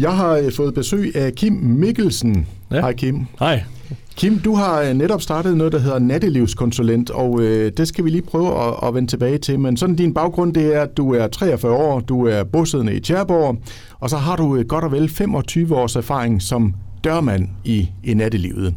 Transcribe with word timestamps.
Jeg 0.00 0.16
har 0.16 0.36
øh, 0.36 0.52
fået 0.52 0.74
besøg 0.74 1.16
af 1.16 1.32
Kim 1.32 1.52
Mikkelsen. 1.52 2.46
Ja. 2.70 2.80
Hej 2.80 2.92
Kim. 2.92 3.26
Hej. 3.38 3.62
Kim, 4.16 4.38
du 4.38 4.54
har 4.54 4.80
øh, 4.82 4.94
netop 4.94 5.22
startet 5.22 5.56
noget, 5.56 5.72
der 5.72 5.78
hedder 5.78 5.98
nattelivskonsulent, 5.98 7.10
og 7.10 7.40
øh, 7.42 7.72
det 7.76 7.88
skal 7.88 8.04
vi 8.04 8.10
lige 8.10 8.22
prøve 8.22 8.68
at, 8.68 8.74
at 8.82 8.94
vende 8.94 9.08
tilbage 9.08 9.38
til. 9.38 9.60
Men 9.60 9.76
sådan 9.76 9.96
din 9.96 10.14
baggrund, 10.14 10.54
det 10.54 10.74
er, 10.74 10.82
at 10.82 10.96
du 10.96 11.14
er 11.14 11.26
43 11.26 11.72
år, 11.72 12.00
du 12.00 12.26
er 12.26 12.44
bosiddende 12.44 12.94
i 12.94 13.00
Tjerborg, 13.00 13.56
og 14.00 14.10
så 14.10 14.16
har 14.16 14.36
du 14.36 14.56
øh, 14.56 14.64
godt 14.64 14.84
og 14.84 14.92
vel 14.92 15.08
25 15.08 15.76
års 15.76 15.96
erfaring 15.96 16.42
som 16.42 16.74
dørmand 17.04 17.48
i, 17.64 17.88
i 18.04 18.14
nattelivet. 18.14 18.74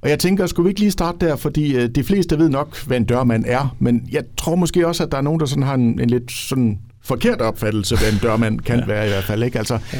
Og 0.00 0.10
jeg 0.10 0.18
tænker, 0.18 0.46
skulle 0.46 0.64
vi 0.64 0.70
ikke 0.70 0.80
lige 0.80 0.90
starte 0.90 1.26
der, 1.26 1.36
fordi 1.36 1.76
øh, 1.76 1.88
de 1.88 2.04
fleste 2.04 2.38
ved 2.38 2.48
nok, 2.48 2.86
hvad 2.86 2.96
en 2.96 3.04
dørmand 3.04 3.44
er, 3.46 3.76
men 3.78 4.08
jeg 4.12 4.22
tror 4.38 4.54
måske 4.54 4.86
også, 4.86 5.04
at 5.04 5.12
der 5.12 5.18
er 5.18 5.22
nogen, 5.22 5.40
der 5.40 5.46
sådan 5.46 5.62
har 5.62 5.74
en, 5.74 6.00
en 6.00 6.10
lidt 6.10 6.32
sådan 6.32 6.78
forkert 7.02 7.40
opfattelse, 7.40 7.96
hvad 7.96 8.12
en 8.12 8.18
dørmand 8.22 8.60
kan 8.60 8.78
ja. 8.78 8.86
være 8.86 9.06
i 9.06 9.08
hvert 9.08 9.24
fald. 9.24 9.42
Ikke? 9.42 9.58
Altså, 9.58 9.78
ja. 9.92 9.98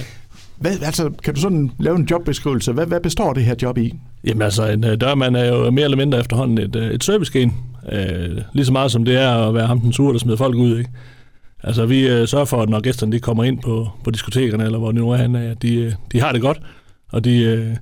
Hvad, 0.61 0.83
altså, 0.83 1.11
kan 1.25 1.35
du 1.35 1.41
sådan 1.41 1.71
lave 1.79 1.97
en 1.97 2.09
jobbeskrivelse? 2.11 2.73
Hvad, 2.73 2.87
hvad 2.87 3.01
består 3.01 3.33
det 3.33 3.45
her 3.45 3.55
job 3.63 3.79
i? 3.79 3.95
Jamen 4.25 4.43
altså, 4.43 4.69
en 4.69 4.85
uh, 4.85 4.91
dørmand 5.01 5.37
er 5.37 5.45
jo 5.45 5.71
mere 5.71 5.85
eller 5.85 5.97
mindre 5.97 6.21
efterhånden 6.21 6.59
et, 6.59 6.77
uh, 6.77 6.83
et 6.83 7.05
servicegen. 7.05 7.55
Uh, 7.83 8.43
lige 8.53 8.67
så 8.67 8.73
meget 8.73 8.93
som 8.93 9.05
det 9.05 9.17
er 9.17 9.31
at 9.31 9.55
være 9.55 9.67
ham 9.67 9.81
den 9.81 9.93
sure, 9.93 10.13
der 10.13 10.19
smider 10.19 10.37
folk 10.37 10.57
ud. 10.57 10.79
Ikke? 10.79 10.91
Altså, 11.63 11.87
vi 11.87 12.21
uh, 12.21 12.29
sørger 12.29 12.45
for, 12.45 12.63
at 12.63 12.69
når 12.69 12.81
gæsterne 12.81 13.13
de 13.13 13.21
kommer 13.21 13.45
ind 13.45 13.59
på, 13.63 13.89
på 14.05 14.11
diskotekerne, 14.11 14.65
eller 14.65 14.79
hvor 14.79 14.93
det 14.93 15.01
nu 15.01 15.11
er 15.11 15.17
han 15.17 15.35
at 15.35 15.63
de, 15.63 15.87
uh, 15.87 15.93
de 16.13 16.21
har 16.21 16.33
det 16.33 16.41
godt, 16.41 16.61
og 17.13 17.25
de 17.25 17.67
uh, 17.71 17.77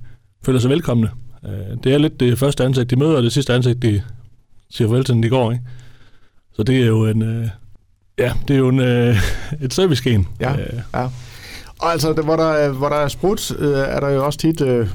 føler 0.45 0.59
sig 0.59 0.69
velkomne. 0.69 1.09
Uh, 1.43 1.77
det 1.83 1.93
er 1.93 1.97
lidt 1.97 2.19
det 2.19 2.39
første 2.39 2.63
ansigt, 2.63 2.89
de 2.89 2.95
møder, 2.95 3.17
og 3.17 3.23
det 3.23 3.33
sidste 3.33 3.53
ansigt, 3.53 3.81
de 3.81 4.01
siger 4.69 4.87
farvel 4.87 5.03
til, 5.03 5.23
de 5.23 5.29
går. 5.29 5.51
Ikke? 5.51 5.63
Så 6.53 6.63
det 6.63 6.81
er 6.81 6.87
jo 6.87 7.05
en... 7.05 7.21
Uh, 7.21 7.47
ja, 8.17 8.33
det 8.47 8.53
er 8.53 8.59
jo 8.59 8.69
en, 8.69 8.79
uh, 8.79 9.17
et 9.65 9.73
servicegen. 9.73 10.27
Ja, 10.39 10.53
uh, 10.53 10.59
ja. 10.93 11.07
Og 11.79 11.91
altså, 11.91 12.13
hvor 12.13 12.35
der, 12.35 12.69
hvor 12.69 12.89
der 12.89 12.95
er 12.95 13.07
sprut, 13.07 13.51
øh, 13.59 13.77
er 13.77 13.99
der 13.99 14.09
jo 14.09 14.25
også 14.25 14.39
tit, 14.39 14.61
øh, 14.61 14.87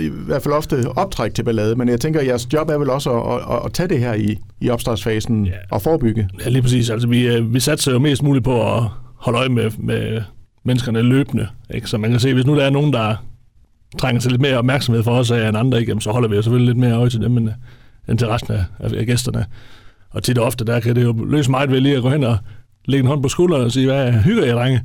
i 0.00 0.08
hvert 0.08 0.42
fald 0.42 0.54
ofte, 0.54 0.84
optræk 0.96 1.34
til 1.34 1.42
ballade. 1.42 1.76
Men 1.76 1.88
jeg 1.88 2.00
tænker, 2.00 2.20
at 2.20 2.26
jeres 2.26 2.52
job 2.52 2.70
er 2.70 2.78
vel 2.78 2.90
også 2.90 3.20
at, 3.20 3.56
at, 3.56 3.60
at 3.64 3.72
tage 3.72 3.88
det 3.88 3.98
her 3.98 4.14
i, 4.14 4.38
i 4.60 4.70
opstartsfasen 4.70 5.46
ja. 5.46 5.52
og 5.70 5.82
forebygge. 5.82 6.28
Ja, 6.44 6.48
lige 6.48 6.62
præcis. 6.62 6.90
Altså, 6.90 7.08
vi, 7.08 7.26
øh, 7.26 7.54
vi 7.54 7.60
satser 7.60 7.92
jo 7.92 7.98
mest 7.98 8.22
muligt 8.22 8.44
på 8.44 8.76
at 8.76 8.82
holde 9.16 9.38
øje 9.38 9.48
med, 9.48 9.70
med 9.78 10.22
menneskerne 10.64 11.02
løbende. 11.02 11.48
Ikke? 11.74 11.86
Så 11.86 11.98
man 11.98 12.10
kan 12.10 12.20
se, 12.20 12.34
hvis 12.34 12.46
nu 12.46 12.56
der 12.56 12.64
er 12.64 12.70
nogen, 12.70 12.92
der 12.92 13.16
trænger 13.98 14.20
til 14.20 14.30
lidt 14.30 14.42
mere 14.42 14.58
opmærksomhed 14.58 15.02
for 15.02 15.10
os 15.10 15.30
af 15.30 15.48
end 15.48 15.56
andre, 15.56 15.78
ikke? 15.80 15.90
Jamen, 15.90 16.00
så 16.00 16.10
holder 16.10 16.28
vi 16.28 16.36
jo 16.36 16.42
selvfølgelig 16.42 16.66
lidt 16.66 16.78
mere 16.78 16.96
øje 16.96 17.10
til 17.10 17.20
dem, 17.20 17.36
end, 17.36 17.48
end 18.08 18.18
til 18.18 18.28
resten 18.28 18.54
af, 18.54 18.64
af 18.80 19.06
gæsterne. 19.06 19.46
Og 20.10 20.22
tit 20.22 20.38
og 20.38 20.46
ofte, 20.46 20.64
der 20.64 20.80
kan 20.80 20.96
det 20.96 21.04
jo 21.04 21.24
løse 21.24 21.50
meget 21.50 21.70
ved 21.70 21.80
lige 21.80 21.96
at 21.96 22.02
gå 22.02 22.10
hen 22.10 22.24
og 22.24 22.38
lægge 22.84 23.02
en 23.02 23.08
hånd 23.08 23.22
på 23.22 23.28
skulderen 23.28 23.64
og 23.64 23.72
sige, 23.72 23.86
hvad 23.86 24.12
hygger 24.12 24.44
jeg, 24.44 24.54
drenge? 24.54 24.80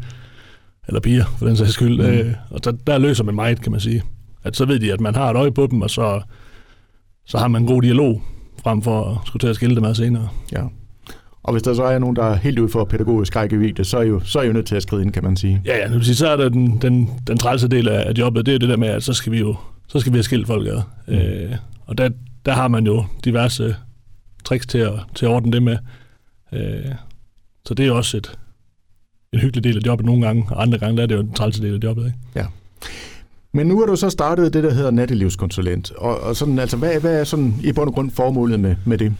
Eller 0.87 0.99
piger, 0.99 1.25
for 1.37 1.45
den 1.45 1.57
sags 1.57 1.73
skyld. 1.73 1.97
Mm. 1.97 2.05
Øh, 2.05 2.33
og 2.49 2.63
der, 2.63 2.71
der 2.71 2.97
løser 2.97 3.23
man 3.23 3.35
meget, 3.35 3.61
kan 3.61 3.71
man 3.71 3.81
sige. 3.81 4.03
At 4.43 4.55
så 4.55 4.65
ved 4.65 4.79
de, 4.79 4.93
at 4.93 5.01
man 5.01 5.15
har 5.15 5.29
et 5.29 5.35
øje 5.37 5.51
på 5.51 5.67
dem, 5.71 5.81
og 5.81 5.89
så, 5.89 6.21
så 7.25 7.37
har 7.37 7.47
man 7.47 7.61
en 7.61 7.67
god 7.67 7.81
dialog, 7.81 8.21
frem 8.63 8.81
for 8.81 9.05
at 9.05 9.27
skulle 9.27 9.41
til 9.41 9.47
at 9.47 9.55
skille 9.55 9.75
dem 9.75 9.83
ad 9.83 9.95
senere. 9.95 10.29
Ja. 10.51 10.63
Og 11.43 11.51
hvis 11.51 11.63
der 11.63 11.73
så 11.73 11.83
er 11.83 11.99
nogen, 11.99 12.15
der 12.15 12.23
er 12.23 12.35
helt 12.35 12.59
ud 12.59 12.69
for 12.69 12.85
pædagogisk 12.85 13.35
rækkevidde, 13.35 13.83
så 13.83 13.97
er 13.97 14.01
I 14.01 14.07
jo, 14.07 14.19
så 14.19 14.39
er 14.39 14.43
I 14.43 14.47
jo 14.47 14.53
nødt 14.53 14.65
til 14.65 14.75
at 14.75 14.83
skride 14.83 15.01
ind, 15.01 15.11
kan 15.11 15.23
man 15.23 15.37
sige. 15.37 15.61
Ja, 15.65 15.77
ja. 15.77 16.01
Sige, 16.01 16.15
så 16.15 16.27
er 16.27 16.35
der 16.35 16.49
den, 16.49 16.77
den, 16.81 17.09
den 17.27 17.37
trælse 17.37 17.67
del 17.67 17.87
af 17.87 18.13
jobbet, 18.17 18.45
det 18.45 18.55
er 18.55 18.59
det 18.59 18.69
der 18.69 18.77
med, 18.77 18.87
at 18.87 19.03
så 19.03 19.13
skal 19.13 19.31
vi 19.31 19.39
jo 19.39 19.55
så 19.87 19.99
skal 19.99 20.13
vi 20.13 20.17
have 20.17 20.23
skilt 20.23 20.47
folk 20.47 20.67
ad. 20.67 20.81
Mm. 21.07 21.13
Øh, 21.13 21.55
og 21.85 21.97
der, 21.97 22.09
der 22.45 22.51
har 22.51 22.67
man 22.67 22.85
jo 22.85 23.05
diverse 23.25 23.75
tricks 24.45 24.67
til 24.67 24.77
at, 24.77 24.93
til 25.15 25.25
at 25.25 25.29
ordne 25.29 25.51
det 25.51 25.63
med. 25.63 25.77
Øh, 26.53 26.91
så 27.65 27.73
det 27.73 27.87
er 27.87 27.91
også 27.91 28.17
et, 28.17 28.37
en 29.35 29.41
hyggelig 29.41 29.63
del 29.63 29.77
af 29.77 29.81
jobbet 29.85 30.05
nogle 30.05 30.25
gange, 30.25 30.45
og 30.49 30.61
andre 30.61 30.77
gange 30.77 30.97
der 30.97 31.03
er 31.03 31.07
det 31.07 31.15
jo 31.15 31.21
en 31.21 31.33
træls 31.33 31.59
del 31.59 31.73
af 31.73 31.79
jobbet. 31.83 32.05
Ikke? 32.05 32.17
Ja. 32.35 32.45
Men 33.53 33.67
nu 33.67 33.79
har 33.79 33.85
du 33.85 33.95
så 33.95 34.09
startet 34.09 34.53
det, 34.53 34.63
der 34.63 34.73
hedder 34.73 34.91
nattelivskonsulent. 34.91 35.91
Og, 35.91 36.19
og 36.19 36.35
sådan, 36.35 36.59
altså, 36.59 36.77
hvad, 36.77 36.99
hvad 36.99 37.19
er 37.19 37.23
sådan 37.23 37.55
i 37.63 37.71
bund 37.71 37.87
og 37.87 37.93
grund 37.93 38.11
formålet 38.11 38.59
med, 38.59 38.75
med 38.85 38.97
det? 38.97 39.13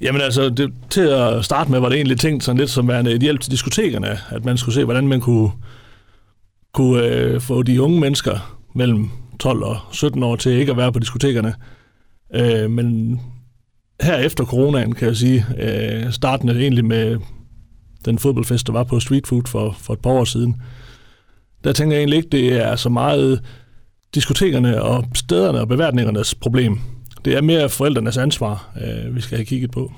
Jamen 0.00 0.20
altså, 0.20 0.48
det, 0.48 0.72
til 0.90 1.00
at 1.00 1.44
starte 1.44 1.70
med 1.70 1.80
var 1.80 1.88
det 1.88 1.96
egentlig 1.96 2.18
tænkt 2.18 2.44
sådan 2.44 2.58
lidt 2.58 2.70
som 2.70 2.88
værende 2.88 3.12
et 3.12 3.22
hjælp 3.22 3.40
til 3.40 3.52
diskotekerne, 3.52 4.18
at 4.30 4.44
man 4.44 4.56
skulle 4.56 4.74
se, 4.74 4.84
hvordan 4.84 5.08
man 5.08 5.20
kunne, 5.20 5.50
kunne 6.74 7.04
øh, 7.04 7.40
få 7.40 7.62
de 7.62 7.82
unge 7.82 8.00
mennesker 8.00 8.56
mellem 8.74 9.10
12 9.40 9.62
og 9.62 9.76
17 9.92 10.22
år 10.22 10.36
til 10.36 10.52
ikke 10.52 10.72
at 10.72 10.78
være 10.78 10.92
på 10.92 10.98
diskotekerne. 10.98 11.54
Øh, 12.34 12.70
men 12.70 13.20
her 14.00 14.16
efter 14.16 14.44
coronaen, 14.44 14.92
kan 14.92 15.08
jeg 15.08 15.16
sige, 15.16 15.46
øh, 15.60 16.12
startende 16.12 16.60
egentlig 16.60 16.84
med 16.84 17.16
den 18.04 18.18
fodboldfest, 18.18 18.66
der 18.66 18.72
var 18.72 18.84
på 18.84 19.00
Street 19.00 19.26
Food 19.26 19.42
for, 19.46 19.76
for 19.80 19.92
et 19.92 20.00
par 20.00 20.10
år 20.10 20.24
siden, 20.24 20.56
der 21.64 21.72
tænker 21.72 21.96
jeg 21.96 22.00
egentlig 22.00 22.16
ikke, 22.16 22.28
det 22.28 22.52
er 22.52 22.76
så 22.76 22.88
meget 22.88 23.40
diskotekerne 24.14 24.82
og 24.82 25.04
stederne 25.14 25.60
og 25.60 25.68
beværtningernes 25.68 26.34
problem. 26.34 26.78
Det 27.24 27.36
er 27.36 27.42
mere 27.42 27.68
forældrenes 27.68 28.16
ansvar, 28.16 28.70
øh, 28.84 29.16
vi 29.16 29.20
skal 29.20 29.38
have 29.38 29.44
kigget 29.44 29.70
på. 29.70 29.92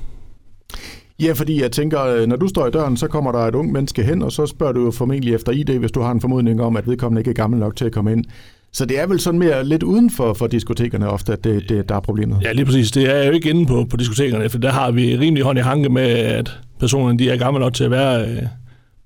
Ja, 1.21 1.33
fordi 1.33 1.63
jeg 1.63 1.73
tænker, 1.73 2.05
øh, 2.05 2.27
når 2.27 2.37
du 2.37 2.49
står 2.49 2.67
i 2.67 2.71
døren, 2.71 2.97
så 2.97 3.09
kommer 3.09 3.33
der 3.33 3.39
et 3.39 3.55
ung 3.55 3.73
menneske 3.73 4.03
hen, 4.03 4.23
og 4.23 4.33
så 4.33 4.47
spørger 4.47 4.73
du 4.73 4.85
jo 4.85 4.91
formentlig 4.91 5.35
efter 5.35 5.53
ID, 5.53 5.79
hvis 5.79 5.93
du 5.93 6.01
har 6.01 6.11
en 6.11 6.21
formodning 6.21 6.63
om, 6.63 6.77
at 6.77 6.87
vedkommende 6.87 7.21
ikke 7.21 7.31
er 7.31 7.35
gammel 7.35 7.61
nok 7.61 7.77
til 7.77 7.85
at 7.85 7.93
komme 7.93 8.13
ind. 8.13 8.25
Så 8.73 8.85
det 8.85 9.01
er 9.01 9.07
vel 9.07 9.21
sådan 9.21 9.41
mere 9.41 9.65
lidt 9.65 9.83
uden 9.83 10.11
for, 10.11 10.35
for 10.35 10.47
diskotekerne 10.47 11.09
ofte, 11.09 11.33
at 11.33 11.45
det, 11.45 11.69
det, 11.69 11.89
der 11.89 11.95
er 11.95 12.01
problemet? 12.01 12.39
Ja, 12.43 12.53
lige 12.53 12.65
præcis. 12.65 12.91
Det 12.91 13.17
er 13.17 13.25
jo 13.25 13.33
ikke 13.33 13.51
inde 13.51 13.67
på, 13.67 13.87
på 13.91 13.97
diskotekerne, 13.97 14.49
for 14.49 14.59
der 14.59 14.71
har 14.71 14.91
vi 14.91 15.17
rimelig 15.17 15.45
hånd 15.45 15.59
i 15.59 15.63
hanke 15.63 15.89
med, 15.89 16.09
at 16.09 16.59
personerne 16.79 17.19
de 17.19 17.31
er 17.31 17.37
gamle 17.37 17.61
nok 17.61 17.75
til 17.75 17.85
at 17.85 17.91
være 17.91 18.29
øh, 18.29 18.43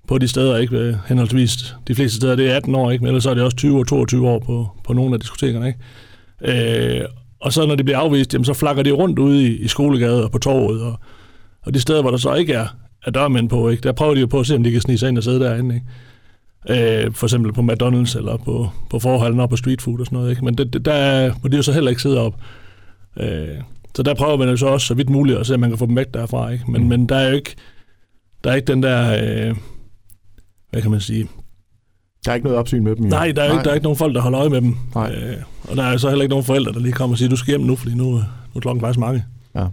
på 0.08 0.18
de 0.18 0.28
steder, 0.28 0.56
ikke 0.56 0.76
øh, 0.76 0.94
henholdsvis. 1.06 1.76
De 1.88 1.94
fleste 1.94 2.16
steder 2.16 2.36
det 2.36 2.50
er 2.50 2.56
18 2.56 2.74
år, 2.74 2.90
ikke? 2.90 3.02
men 3.02 3.08
ellers 3.08 3.26
er 3.26 3.34
det 3.34 3.42
også 3.42 3.56
20 3.56 3.78
og 3.78 3.86
22 3.86 4.28
år 4.28 4.38
på, 4.38 4.68
på 4.84 4.92
nogle 4.92 5.14
af 5.14 5.20
diskotekerne. 5.20 5.66
Ikke? 5.66 7.00
Øh, 7.00 7.04
og 7.40 7.52
så 7.52 7.66
når 7.66 7.74
de 7.74 7.84
bliver 7.84 7.98
afvist, 7.98 8.32
jamen, 8.34 8.44
så 8.44 8.54
flakker 8.54 8.82
de 8.82 8.90
rundt 8.90 9.18
ude 9.18 9.46
i, 9.46 9.56
i 9.56 9.68
skolegade 9.68 10.24
og 10.24 10.30
på 10.30 10.38
torvet, 10.38 10.82
og, 10.82 11.00
og 11.62 11.74
de 11.74 11.80
steder, 11.80 12.00
hvor 12.02 12.10
der 12.10 12.18
så 12.18 12.34
ikke 12.34 12.52
er, 12.52 12.66
er 13.06 13.10
dørmænd 13.10 13.48
på, 13.48 13.68
ikke? 13.68 13.82
der 13.82 13.92
prøver 13.92 14.14
de 14.14 14.20
jo 14.20 14.26
på 14.26 14.40
at 14.40 14.46
se, 14.46 14.56
om 14.56 14.62
de 14.62 14.70
kan 14.70 14.80
snige 14.80 14.98
sig 14.98 15.08
ind 15.08 15.18
og 15.18 15.24
sidde 15.24 15.40
derinde. 15.40 15.74
Ikke? 15.74 15.86
Øh, 16.68 17.12
for 17.12 17.26
eksempel 17.26 17.52
på 17.52 17.60
McDonald's 17.60 18.18
eller 18.18 18.36
på, 18.36 18.70
på 18.90 18.98
forholdene 18.98 19.42
og 19.42 19.50
på 19.50 19.56
street 19.56 19.82
food 19.82 20.00
og 20.00 20.06
sådan 20.06 20.18
noget. 20.18 20.30
Ikke? 20.30 20.44
Men 20.44 20.54
det, 20.54 20.72
det, 20.72 20.84
der 20.84 21.32
må 21.42 21.48
de 21.48 21.56
jo 21.56 21.62
så 21.62 21.72
heller 21.72 21.90
ikke 21.90 22.02
sidde 22.02 22.20
op. 22.20 22.34
Øh, 23.16 23.48
så 23.96 24.02
der 24.02 24.14
prøver 24.14 24.36
man 24.36 24.48
jo 24.48 24.56
så 24.56 24.66
også 24.66 24.86
så 24.86 24.94
vidt 24.94 25.10
muligt 25.10 25.38
at 25.38 25.46
se, 25.46 25.54
om 25.54 25.60
man 25.60 25.70
kan 25.70 25.78
få 25.78 25.86
dem 25.86 25.96
væk 25.96 26.14
derfra. 26.14 26.50
Ikke? 26.50 26.64
Men, 26.70 26.82
mm. 26.82 26.88
men 26.88 27.08
der 27.08 27.16
er 27.16 27.28
jo 27.28 27.34
ikke, 27.34 27.54
der 28.44 28.50
er 28.50 28.54
ikke 28.54 28.66
den 28.66 28.82
der, 28.82 29.12
øh, 29.12 29.56
hvad 30.70 30.82
kan 30.82 30.90
man 30.90 31.00
sige, 31.00 31.28
der 32.24 32.30
er 32.30 32.34
ikke 32.34 32.44
noget 32.46 32.58
opsyn 32.58 32.84
med 32.84 32.96
dem? 32.96 33.04
Jo. 33.04 33.10
Nej, 33.10 33.32
der 33.32 33.42
er, 33.42 33.48
Nej. 33.48 33.56
Ikke, 33.56 33.64
der 33.64 33.70
er 33.70 33.74
ikke 33.74 33.84
nogen 33.84 33.98
folk, 33.98 34.14
der 34.14 34.20
holder 34.20 34.40
øje 34.40 34.50
med 34.50 34.60
dem. 34.60 34.76
Nej. 34.94 35.12
Øh, 35.12 35.36
og 35.68 35.76
der 35.76 35.82
er 35.82 35.96
så 35.96 36.08
heller 36.08 36.22
ikke 36.22 36.30
nogen 36.30 36.44
forældre, 36.44 36.72
der 36.72 36.80
lige 36.80 36.92
kommer 36.92 37.14
og 37.14 37.18
siger, 37.18 37.28
du 37.28 37.36
skal 37.36 37.52
hjem 37.52 37.60
nu, 37.60 37.76
fordi 37.76 37.94
nu, 37.94 38.04
nu 38.04 38.22
er 38.56 38.60
klokken 38.60 38.80
faktisk 38.80 38.98
mange. 38.98 39.24
Ja. 39.54 39.66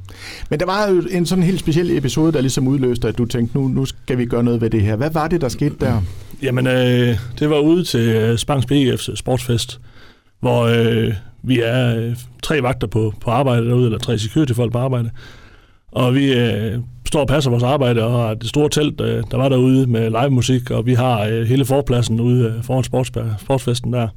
Men 0.49 0.59
der 0.59 0.65
var 0.65 0.87
jo 0.87 1.03
en 1.11 1.25
sådan 1.25 1.43
helt 1.43 1.59
speciel 1.59 1.97
episode, 1.97 2.31
der 2.31 2.41
ligesom 2.41 2.67
udløste, 2.67 3.07
at 3.07 3.17
du 3.17 3.25
tænkte, 3.25 3.57
nu, 3.57 3.67
nu 3.67 3.85
skal 3.85 4.17
vi 4.17 4.25
gøre 4.25 4.43
noget 4.43 4.61
ved 4.61 4.69
det 4.69 4.81
her. 4.81 4.95
Hvad 4.95 5.11
var 5.11 5.27
det, 5.27 5.41
der 5.41 5.49
skete 5.49 5.75
der? 5.79 6.01
Jamen, 6.41 6.67
øh, 6.67 7.17
det 7.39 7.49
var 7.49 7.59
ude 7.59 7.83
til 7.83 7.99
øh, 7.99 8.37
Spangs 8.37 8.65
BF's 8.71 9.15
sportsfest, 9.15 9.79
hvor 10.39 10.63
øh, 10.63 11.13
vi 11.47 11.59
er 11.59 11.95
øh, 11.95 12.15
tre 12.43 12.63
vagter 12.63 12.87
på, 12.87 13.13
på 13.21 13.31
arbejde 13.31 13.67
derude, 13.67 13.85
eller 13.85 13.99
tre 13.99 14.17
security-folk 14.17 14.71
på 14.71 14.77
arbejde. 14.77 15.09
Og 15.91 16.15
vi 16.15 16.33
øh, 16.33 16.79
står 17.07 17.19
og 17.19 17.27
passer 17.27 17.51
vores 17.51 17.63
arbejde, 17.63 18.03
og 18.03 18.11
har 18.11 18.33
det 18.33 18.49
store 18.49 18.69
telt, 18.69 19.01
øh, 19.01 19.23
der 19.31 19.37
var 19.37 19.49
derude 19.49 19.87
med 19.87 20.09
live 20.09 20.29
musik, 20.29 20.71
og 20.71 20.85
vi 20.85 20.93
har 20.93 21.23
øh, 21.23 21.43
hele 21.43 21.65
forpladsen 21.65 22.19
ude 22.19 22.53
øh, 22.57 22.63
foran 22.63 22.83
sports, 22.83 23.11
øh, 23.17 23.25
sportsfesten 23.39 23.93
der. 23.93 24.07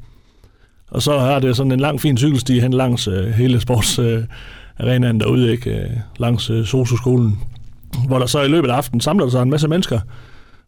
Og 0.90 1.02
så 1.02 1.12
er 1.12 1.38
det 1.38 1.56
sådan 1.56 1.72
en 1.72 1.80
lang, 1.80 2.00
fin 2.00 2.16
cykelsti 2.16 2.60
hen 2.60 2.72
langs 2.72 3.08
øh, 3.08 3.26
hele 3.26 3.60
sportsarenaen 3.60 5.04
øh, 5.16 5.20
derude, 5.20 5.52
ikke? 5.52 5.70
Øh, 5.70 5.90
langs 6.18 6.50
øh, 6.50 6.64
Sosu-skolen, 6.64 7.38
hvor 8.06 8.18
der 8.18 8.26
så 8.26 8.42
i 8.42 8.48
løbet 8.48 8.70
af 8.70 8.74
aftenen 8.74 9.00
samler 9.00 9.28
sig 9.28 9.42
en 9.42 9.50
masse 9.50 9.68
mennesker, 9.68 10.00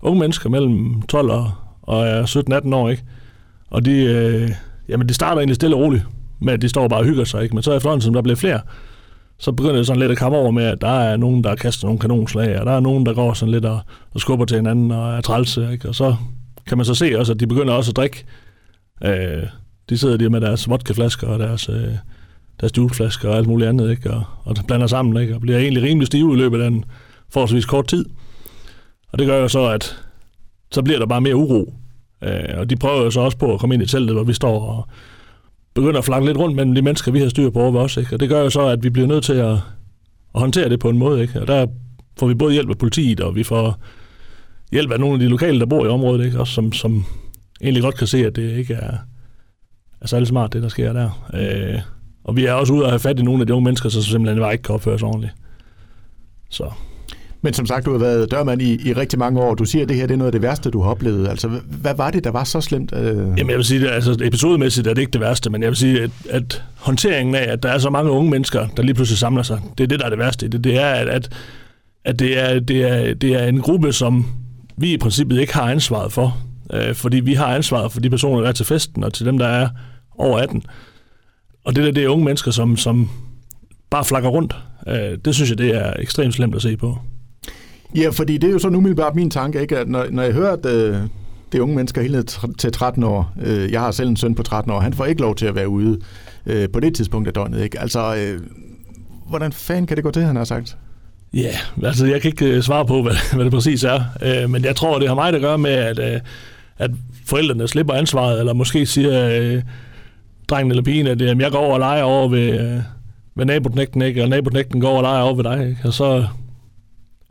unge 0.03 0.21
mennesker 0.21 0.51
mellem 0.51 1.03
12 1.03 1.31
og, 1.31 1.51
og 1.83 2.23
17-18 2.25 2.75
år, 2.75 2.91
ikke? 2.91 3.03
Og 3.71 3.85
de, 3.85 3.93
øh, 3.93 4.51
jamen, 4.89 5.09
de 5.09 5.15
starter 5.15 5.39
egentlig 5.41 5.57
stille 5.57 5.77
og 5.77 5.83
roligt 5.83 6.07
med, 6.43 6.53
at 6.53 6.63
de 6.63 6.69
står 6.69 6.89
bare 6.89 7.01
og 7.01 7.05
hygger 7.05 7.25
sig, 7.25 7.43
ikke? 7.43 7.55
Men 7.55 7.63
så 7.63 7.73
efterhånden, 7.73 8.03
som 8.03 8.15
der 8.15 8.23
bliver 8.23 8.37
flere, 8.37 8.61
så 9.39 9.53
begynder 9.53 9.77
det 9.77 9.87
sådan 9.87 10.01
lidt 10.01 10.13
at 10.13 10.19
komme 10.19 10.39
over 10.39 10.51
med, 10.51 10.65
at 10.65 10.81
der 10.81 10.89
er 11.01 11.17
nogen, 11.17 11.45
der 11.45 11.55
kaster 11.55 11.87
nogle 11.87 12.01
kanonslag, 12.01 12.61
og 12.61 12.67
der 12.67 12.73
er 12.73 12.81
nogen, 12.81 13.07
der 13.07 13.15
går 13.15 13.33
sådan 13.33 13.53
lidt 13.53 13.65
og, 13.65 13.81
og 14.15 14.21
skubber 14.21 14.45
til 14.45 14.57
hinanden 14.57 14.91
og 14.91 15.13
er 15.13 15.21
trælse, 15.21 15.73
ikke? 15.73 15.89
Og 15.89 15.95
så 15.95 16.17
kan 16.67 16.79
man 16.79 16.85
så 16.85 16.95
se 16.95 17.19
også, 17.19 17.33
at 17.33 17.41
de 17.41 17.47
begynder 17.47 17.75
også 17.75 17.91
at 17.91 17.97
drikke. 17.97 18.25
Øh, 19.05 19.43
de 19.89 19.99
sidder 19.99 20.17
der 20.17 20.29
med 20.29 20.41
deres 20.41 20.69
vodkaflasker 20.69 21.27
og 21.27 21.39
deres, 21.39 21.69
øh, 21.69 21.95
deres 22.61 22.77
juleflasker 22.77 23.29
og 23.29 23.37
alt 23.37 23.49
muligt 23.49 23.69
andet, 23.69 23.91
ikke? 23.91 24.11
Og, 24.11 24.25
og 24.45 24.57
blander 24.67 24.87
sammen, 24.87 25.23
ikke? 25.23 25.35
Og 25.35 25.41
bliver 25.41 25.59
egentlig 25.59 25.83
rimelig 25.83 26.07
stive 26.07 26.35
i 26.35 26.37
løbet 26.37 26.61
af 26.61 26.71
den 26.71 26.85
forholdsvis 27.31 27.65
kort 27.65 27.87
tid. 27.87 28.05
Og 29.13 29.19
det 29.19 29.27
gør 29.27 29.37
jo 29.37 29.49
så, 29.49 29.67
at 29.67 29.97
så 30.73 30.83
bliver 30.83 30.99
der 30.99 31.07
bare 31.07 31.21
mere 31.21 31.37
uro. 31.37 31.75
Øh, 32.23 32.59
og 32.59 32.71
de 32.71 32.77
prøver 32.77 33.03
jo 33.03 33.11
så 33.11 33.21
også 33.21 33.39
på 33.39 33.55
at 33.55 33.61
komme 33.61 33.75
ind 33.75 33.83
i 33.83 33.87
teltet, 33.87 34.15
hvor 34.17 34.25
vi 34.25 34.33
står 34.33 34.61
og 34.61 34.89
begynder 35.75 35.99
at 35.99 36.05
flanke 36.05 36.27
lidt 36.27 36.39
rundt 36.39 36.57
mellem 36.57 36.75
de 36.75 36.83
mennesker, 36.83 37.13
vi 37.13 37.21
har 37.21 37.29
styr 37.29 37.51
på 37.51 37.61
over 37.61 37.81
os. 37.81 37.97
Ikke? 37.97 38.15
Og 38.15 38.21
det 38.21 38.29
gør 38.29 38.43
jo 38.43 38.51
så, 38.51 38.67
at 38.67 38.83
vi 38.83 38.91
bliver 38.91 39.09
nødt 39.09 39.25
til 39.25 39.33
at, 39.33 39.53
at 40.35 40.41
håndtere 40.41 40.69
det 40.69 40.81
på 40.81 40.89
en 40.89 40.99
måde. 40.99 41.23
Ikke? 41.23 41.41
Og 41.41 41.47
der 41.47 41.67
får 42.19 42.27
vi 42.27 42.35
både 42.35 42.53
hjælp 42.53 42.71
af 42.71 42.79
politiet, 42.79 43.21
og 43.21 43.37
vi 43.37 43.43
får 43.43 43.79
hjælp 44.73 44.93
af 44.93 45.01
nogle 45.01 45.15
af 45.15 45.21
de 45.21 45.29
lokale, 45.29 45.61
der 45.61 45.67
bor 45.67 45.85
i 45.85 45.89
området, 45.89 46.25
ikke? 46.25 46.41
Også 46.41 46.53
som, 46.53 46.73
som 46.73 47.05
egentlig 47.63 47.83
godt 47.83 47.97
kan 47.97 48.07
se, 48.07 48.27
at 48.27 48.37
det 48.37 48.57
ikke 48.57 48.75
er, 48.75 48.97
er 50.01 50.07
særlig 50.07 50.29
smart, 50.29 50.53
det 50.53 50.63
der 50.63 50.69
sker 50.69 50.93
der. 50.93 51.29
Øh, 51.35 51.81
og 52.25 52.37
vi 52.37 52.45
er 52.45 52.53
også 52.53 52.73
ude 52.73 52.85
og 52.85 52.91
have 52.91 52.99
fat 52.99 53.21
i 53.21 53.23
nogle 53.23 53.41
af 53.41 53.47
de 53.47 53.55
unge 53.55 53.65
mennesker, 53.65 53.89
som 53.89 54.03
simpelthen 54.03 54.43
bare 54.43 54.53
ikke 54.53 54.63
kan 54.63 54.75
opføre 54.75 54.99
sig 54.99 55.09
ordentligt. 55.09 55.35
Så. 56.51 56.71
Men 57.45 57.55
som 57.55 57.67
sagt, 57.67 57.87
du 57.87 57.93
har 57.93 57.99
været 57.99 58.31
dørmand 58.31 58.63
i, 58.63 58.89
i 58.89 58.93
rigtig 58.93 59.19
mange 59.19 59.41
år. 59.41 59.55
Du 59.55 59.65
siger, 59.65 59.83
at 59.83 59.89
det 59.89 59.97
her 59.97 60.07
det 60.07 60.15
er 60.15 60.19
noget 60.19 60.29
af 60.29 60.33
det 60.33 60.43
værste, 60.43 60.71
du 60.71 60.81
har 60.81 60.91
oplevet. 60.91 61.29
Altså, 61.29 61.49
hvad 61.65 61.95
var 61.95 62.11
det, 62.11 62.25
der 62.25 62.31
var 62.31 62.45
så 62.45 62.61
slemt? 62.61 62.93
Øh? 62.97 63.17
Jamen, 63.17 63.51
jeg 63.51 63.57
vil 63.57 63.65
sige, 63.65 63.89
at 63.89 63.95
altså, 63.95 64.17
episodemæssigt 64.23 64.87
er 64.87 64.95
det 64.95 65.01
ikke 65.01 65.13
det 65.13 65.21
værste, 65.21 65.51
men 65.51 65.63
jeg 65.63 65.69
vil 65.69 65.77
sige, 65.77 66.03
at, 66.03 66.11
at 66.31 66.63
håndteringen 66.77 67.35
af, 67.35 67.53
at 67.53 67.63
der 67.63 67.69
er 67.69 67.79
så 67.79 67.91
mange 67.91 68.11
unge 68.11 68.31
mennesker, 68.31 68.67
der 68.77 68.83
lige 68.83 68.95
pludselig 68.95 69.19
samler 69.19 69.43
sig, 69.43 69.61
det 69.79 69.85
er 69.85 69.89
det, 69.89 69.99
der 69.99 70.05
er 70.05 70.11
det 70.11 70.19
værste. 70.19 70.49
Det, 70.49 70.65
det 70.65 70.79
er, 70.79 70.91
at, 70.91 71.09
at, 71.09 71.29
at 72.05 72.19
det, 72.19 72.39
er, 72.39 72.61
det, 72.61 72.83
er, 72.83 73.15
det 73.15 73.35
er 73.35 73.47
en 73.47 73.61
gruppe, 73.61 73.93
som 73.93 74.27
vi 74.77 74.93
i 74.93 74.99
princippet 74.99 75.41
ikke 75.41 75.55
har 75.55 75.71
ansvaret 75.71 76.13
for. 76.13 76.37
Øh, 76.73 76.95
fordi 76.95 77.21
vi 77.21 77.35
har 77.35 77.47
ansvaret 77.47 77.93
for 77.93 78.01
de 78.01 78.11
personer, 78.11 78.41
der 78.41 78.49
er 78.49 78.53
til 78.53 78.67
festen, 78.67 79.05
og 79.05 79.13
til 79.13 79.27
dem, 79.27 79.39
der 79.39 79.47
er 79.47 79.69
over 80.19 80.39
18. 80.39 80.63
Og 81.65 81.77
det 81.77 81.85
der, 81.85 81.93
det 81.93 82.05
er 82.05 82.09
unge 82.09 82.25
mennesker, 82.25 82.51
som, 82.51 82.77
som 82.77 83.11
bare 83.91 84.05
flakker 84.05 84.29
rundt. 84.29 84.57
Øh, 84.89 85.19
det 85.25 85.35
synes 85.35 85.51
jeg, 85.51 85.59
det 85.59 85.77
er 85.77 85.93
ekstremt 85.99 86.35
slemt 86.35 86.55
at 86.55 86.63
se 86.63 86.77
på. 86.77 86.99
Ja, 87.97 88.09
fordi 88.11 88.39
det 88.39 88.49
er 88.49 88.53
jo 88.53 88.59
så 88.59 88.69
umiddelbart 88.69 89.15
min 89.15 89.31
tanke, 89.31 89.61
ikke? 89.61 89.79
at 89.79 89.89
når, 89.89 90.07
når 90.11 90.23
jeg 90.23 90.33
hører, 90.33 90.53
at 90.53 90.67
øh, 90.67 90.97
det 91.53 91.59
er 91.59 91.63
unge 91.63 91.77
mennesker 91.77 92.03
helt 92.03 92.41
til 92.59 92.73
13 92.73 93.03
år, 93.03 93.33
øh, 93.43 93.73
jeg 93.73 93.81
har 93.81 93.91
selv 93.91 94.09
en 94.09 94.17
søn 94.17 94.35
på 94.35 94.43
13 94.43 94.73
år, 94.73 94.81
han 94.81 94.93
får 94.93 95.05
ikke 95.05 95.21
lov 95.21 95.35
til 95.35 95.47
at 95.47 95.55
være 95.55 95.69
ude 95.69 95.99
øh, 96.47 96.69
på 96.73 96.81
det 96.81 96.95
tidspunkt 96.95 97.29
af 97.29 97.35
døgnet. 97.35 97.63
Ikke? 97.63 97.81
Altså, 97.81 98.17
øh, 98.17 98.41
hvordan 99.29 99.53
fanden 99.53 99.87
kan 99.87 99.97
det 99.97 100.05
gå 100.05 100.11
til, 100.11 100.23
han 100.23 100.37
har 100.37 100.45
sagt? 100.45 100.77
Ja, 101.35 101.41
yeah, 101.41 101.87
altså 101.89 102.07
jeg 102.07 102.21
kan 102.21 102.29
ikke 102.29 102.47
øh, 102.47 102.63
svare 102.63 102.87
på, 102.87 103.03
hvad, 103.03 103.35
hvad 103.35 103.45
det 103.45 103.53
præcis 103.53 103.85
er, 103.85 104.01
øh, 104.23 104.51
men 104.51 104.65
jeg 104.65 104.77
tror, 104.77 104.99
det 104.99 105.09
har 105.09 105.15
meget 105.15 105.35
at 105.35 105.41
gøre 105.41 105.59
med, 105.59 105.71
at, 105.71 105.99
øh, 106.15 106.21
at 106.79 106.91
forældrene 107.27 107.69
slipper 107.69 107.95
ansvaret, 107.95 108.39
eller 108.39 108.53
måske 108.53 108.87
siger 108.87 109.29
øh, 109.29 109.63
drengen 110.49 110.71
eller 110.71 110.83
pigen, 110.83 111.07
at 111.07 111.23
øh, 111.23 111.41
jeg 111.41 111.51
går 111.51 111.59
over 111.59 111.73
og 111.73 111.79
leger 111.79 112.03
over 112.03 112.29
ved, 112.29 112.61
øh, 112.61 112.81
ved 113.35 113.45
naboknægten, 113.45 114.03
ikke? 114.03 114.23
og 114.23 114.29
naboknægten 114.29 114.81
går 114.81 114.89
over 114.89 114.97
og 114.97 115.03
leger 115.03 115.23
over 115.23 115.35
ved 115.35 115.45
dig, 115.45 115.69
ikke? 115.69 115.81
og 115.85 115.93
så 115.93 116.27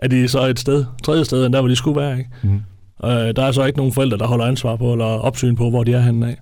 er 0.02 0.08
de 0.08 0.28
så 0.28 0.46
et 0.46 0.60
sted, 0.60 0.86
tredje 1.04 1.26
sted, 1.26 1.46
end 1.46 1.54
der, 1.54 1.60
hvor 1.60 1.70
de 1.70 1.76
skulle 1.76 2.02
være. 2.02 2.18
Ikke? 2.18 2.30
Mm. 2.44 2.62
Øh, 3.06 3.36
der 3.36 3.44
er 3.44 3.52
så 3.52 3.66
ikke 3.66 3.78
nogen 3.78 3.94
forældre, 3.94 4.18
der 4.18 4.28
holder 4.28 4.46
ansvar 4.46 4.76
på, 4.76 4.92
eller 4.92 5.06
opsyn 5.06 5.56
på, 5.56 5.70
hvor 5.70 5.84
de 5.84 5.94
er 5.94 6.02
henne 6.02 6.28
af. 6.28 6.38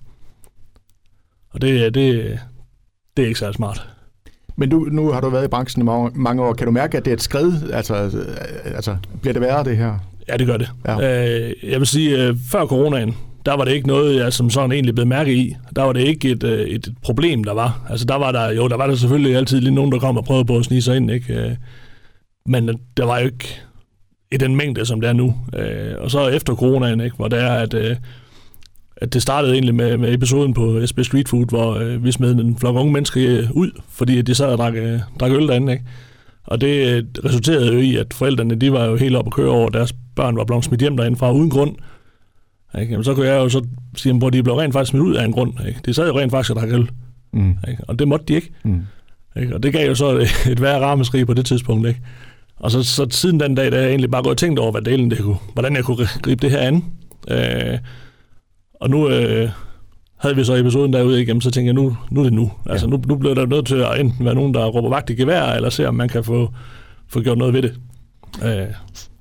Og 1.50 1.62
det, 1.62 1.94
det, 1.94 2.38
det 3.16 3.22
er 3.22 3.26
ikke 3.26 3.38
særlig 3.38 3.54
smart. 3.54 3.88
Men 4.56 4.68
du, 4.68 4.88
nu 4.92 5.12
har 5.12 5.20
du 5.20 5.30
været 5.30 5.44
i 5.44 5.48
branchen 5.48 5.82
i 5.82 5.84
mange, 5.84 6.10
mange 6.14 6.42
år. 6.42 6.52
Kan 6.52 6.66
du 6.66 6.72
mærke, 6.72 6.96
at 6.96 7.04
det 7.04 7.10
er 7.10 7.14
et 7.14 7.22
skred? 7.22 7.52
Altså, 7.72 7.94
altså 8.64 8.96
bliver 9.20 9.32
det 9.32 9.42
værre, 9.42 9.64
det 9.64 9.76
her? 9.76 9.98
Ja, 10.28 10.36
det 10.36 10.46
gør 10.46 10.56
det. 10.56 10.70
Ja. 10.86 11.46
Øh, 11.48 11.52
jeg 11.62 11.78
vil 11.78 11.86
sige, 11.86 12.26
øh, 12.26 12.36
før 12.50 12.66
coronaen, 12.66 13.16
der 13.46 13.56
var 13.56 13.64
det 13.64 13.72
ikke 13.72 13.88
noget, 13.88 14.16
jeg 14.16 14.32
som 14.32 14.50
sådan 14.50 14.72
egentlig 14.72 14.94
blev 14.94 15.06
mærke 15.06 15.34
i. 15.34 15.56
Der 15.76 15.82
var 15.82 15.92
det 15.92 16.00
ikke 16.00 16.30
et, 16.30 16.44
øh, 16.44 16.60
et 16.60 16.94
problem, 17.02 17.44
der 17.44 17.52
var. 17.54 17.86
Altså, 17.90 18.06
der 18.06 18.16
var 18.16 18.32
der, 18.32 18.50
jo, 18.50 18.68
der 18.68 18.76
var 18.76 18.86
der 18.86 18.94
selvfølgelig 18.94 19.36
altid 19.36 19.60
lige 19.60 19.74
nogen, 19.74 19.92
der 19.92 19.98
kom 19.98 20.16
og 20.16 20.24
prøvede 20.24 20.44
på 20.44 20.56
at 20.56 20.64
snige 20.64 20.82
sig 20.82 20.96
ind, 20.96 21.10
ikke? 21.10 21.56
Men 22.46 22.68
der 22.96 23.04
var 23.04 23.18
jo 23.18 23.26
ikke 23.26 23.60
i 24.32 24.36
den 24.36 24.56
mængde, 24.56 24.86
som 24.86 25.00
det 25.00 25.08
er 25.08 25.12
nu. 25.12 25.34
Øh, 25.56 25.94
og 25.98 26.10
så 26.10 26.28
efter 26.28 26.54
coronaen, 26.54 27.00
ikke, 27.00 27.16
hvor 27.16 27.28
det 27.28 27.42
er, 27.42 27.52
at, 27.52 27.74
øh, 27.74 27.96
at 28.96 29.12
det 29.12 29.22
startede 29.22 29.52
egentlig 29.52 29.74
med, 29.74 29.96
med 29.96 30.14
episoden 30.14 30.54
på 30.54 30.86
SB 30.86 31.00
Street 31.02 31.28
Food, 31.28 31.46
hvor 31.48 31.74
øh, 31.74 32.04
vi 32.04 32.12
smed 32.12 32.34
en 32.34 32.58
flok 32.58 32.76
unge 32.76 32.92
mennesker 32.92 33.38
øh, 33.38 33.50
ud, 33.50 33.70
fordi 33.88 34.22
de 34.22 34.34
sad 34.34 34.46
og 34.46 34.58
drak, 34.58 34.74
øh, 34.74 35.00
drak 35.20 35.30
øl 35.30 35.48
derinde. 35.48 35.72
Ikke? 35.72 35.84
Og 36.44 36.60
det 36.60 36.96
øh, 36.96 37.04
resulterede 37.24 37.72
jo 37.72 37.78
i, 37.78 37.96
at 37.96 38.14
forældrene 38.14 38.54
de 38.54 38.72
var 38.72 38.84
jo 38.84 38.96
helt 38.96 39.16
op 39.16 39.26
at 39.26 39.32
køre 39.32 39.50
over, 39.50 39.68
deres 39.68 39.94
børn 40.16 40.36
var 40.36 40.44
blevet 40.44 40.64
smidt 40.64 40.80
hjem 40.80 40.96
derindefra 40.96 41.32
uden 41.32 41.50
grund. 41.50 41.76
Ikke? 42.80 42.90
Jamen, 42.90 43.04
så 43.04 43.14
kunne 43.14 43.26
jeg 43.26 43.36
jo 43.36 43.48
så 43.48 43.66
sige, 43.96 44.18
hvor 44.18 44.30
de 44.30 44.42
blev 44.42 44.54
rent 44.54 44.72
faktisk 44.72 44.90
smidt 44.90 45.02
ud 45.02 45.14
af 45.14 45.24
en 45.24 45.32
grund. 45.32 45.52
Ikke? 45.68 45.80
De 45.86 45.94
sad 45.94 46.08
jo 46.08 46.18
rent 46.18 46.30
faktisk 46.30 46.50
og 46.50 46.56
drak 46.56 46.68
øl. 46.68 46.90
Mm. 47.32 47.56
Ikke? 47.68 47.84
Og 47.88 47.98
det 47.98 48.08
måtte 48.08 48.26
de 48.26 48.34
ikke. 48.34 48.52
Mm. 48.64 48.82
Ikke? 49.36 49.54
Og 49.54 49.62
det 49.62 49.72
gav 49.72 49.88
jo 49.88 49.94
så 49.94 50.10
et, 50.10 50.46
et 50.52 50.62
værre 50.62 50.80
rammeskrig 50.80 51.26
på 51.26 51.34
det 51.34 51.46
tidspunkt. 51.46 51.88
Ikke? 51.88 52.00
Og 52.60 52.70
så, 52.70 52.82
så 52.82 53.06
siden 53.10 53.40
den 53.40 53.54
dag, 53.54 53.72
der 53.72 53.78
er 53.78 53.80
jeg 53.80 53.90
egentlig 53.90 54.10
bare 54.10 54.22
gået 54.22 54.30
og 54.30 54.38
tænkt 54.38 54.58
over, 54.58 54.70
hvad 54.70 54.82
delen 54.82 55.10
det 55.10 55.18
kunne, 55.18 55.36
hvordan 55.52 55.76
jeg 55.76 55.84
kunne 55.84 56.06
gribe 56.22 56.42
det 56.42 56.50
her 56.50 56.58
an. 56.58 56.84
Øh, 57.30 57.78
og 58.80 58.90
nu 58.90 59.08
øh, 59.08 59.50
havde 60.16 60.36
vi 60.36 60.44
så 60.44 60.54
episoden 60.54 60.92
derude 60.92 61.22
igen, 61.22 61.40
så 61.40 61.50
tænkte 61.50 61.66
jeg, 61.66 61.74
nu, 61.74 61.96
nu 62.10 62.20
er 62.20 62.24
det 62.24 62.32
nu. 62.32 62.50
Altså 62.66 62.86
nu, 62.86 63.02
nu 63.06 63.16
bliver 63.16 63.34
der 63.34 63.46
nødt 63.46 63.66
til 63.66 63.76
at 63.76 64.00
enten 64.00 64.24
være 64.24 64.34
nogen, 64.34 64.54
der 64.54 64.66
råber 64.66 64.88
vagt 64.88 65.10
i 65.10 65.14
gevær, 65.14 65.42
eller 65.42 65.70
se, 65.70 65.88
om 65.88 65.94
man 65.94 66.08
kan 66.08 66.24
få, 66.24 66.50
få 67.08 67.20
gjort 67.20 67.38
noget 67.38 67.54
ved 67.54 67.62
det. 67.62 67.74
Øh. 68.44 68.66